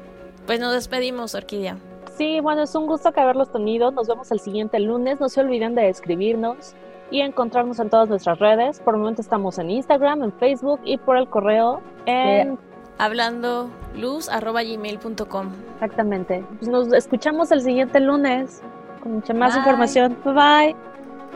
pues 0.45 0.59
nos 0.59 0.73
despedimos 0.73 1.35
Orquídea. 1.35 1.77
Sí, 2.17 2.41
bueno, 2.41 2.63
es 2.63 2.75
un 2.75 2.85
gusto 2.85 3.13
que 3.13 3.21
haberlos 3.21 3.49
tenido, 3.49 3.91
nos 3.91 4.09
vemos 4.09 4.29
el 4.29 4.41
siguiente 4.41 4.77
lunes, 4.81 5.21
no 5.21 5.29
se 5.29 5.39
olviden 5.39 5.73
de 5.73 5.87
escribirnos 5.87 6.75
y 7.11 7.21
encontrarnos 7.21 7.79
en 7.79 7.89
todas 7.89 8.09
nuestras 8.09 8.39
redes, 8.39 8.81
por 8.81 8.95
el 8.95 8.99
momento 8.99 9.21
estamos 9.21 9.57
en 9.57 9.69
Instagram, 9.69 10.21
en 10.21 10.33
Facebook 10.33 10.81
y 10.83 10.97
por 10.97 11.15
el 11.15 11.29
correo 11.29 11.79
en 12.07 12.59
hablando 12.97 13.69
luz.gmail.com. 13.95 15.51
Exactamente. 15.75 16.45
Pues 16.59 16.69
nos 16.69 16.93
escuchamos 16.93 17.51
el 17.51 17.61
siguiente 17.61 17.99
lunes 17.99 18.61
con 19.01 19.13
mucha 19.15 19.33
más 19.33 19.55
información. 19.55 20.17
Bye 20.23 20.33
bye. 20.33 20.75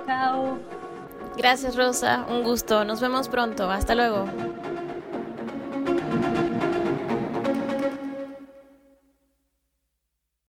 Chao. 0.05 0.57
Gracias 1.37 1.75
Rosa, 1.75 2.25
un 2.29 2.43
gusto. 2.43 2.83
Nos 2.83 3.01
vemos 3.01 3.29
pronto. 3.29 3.69
Hasta 3.69 3.93
luego. 3.93 4.25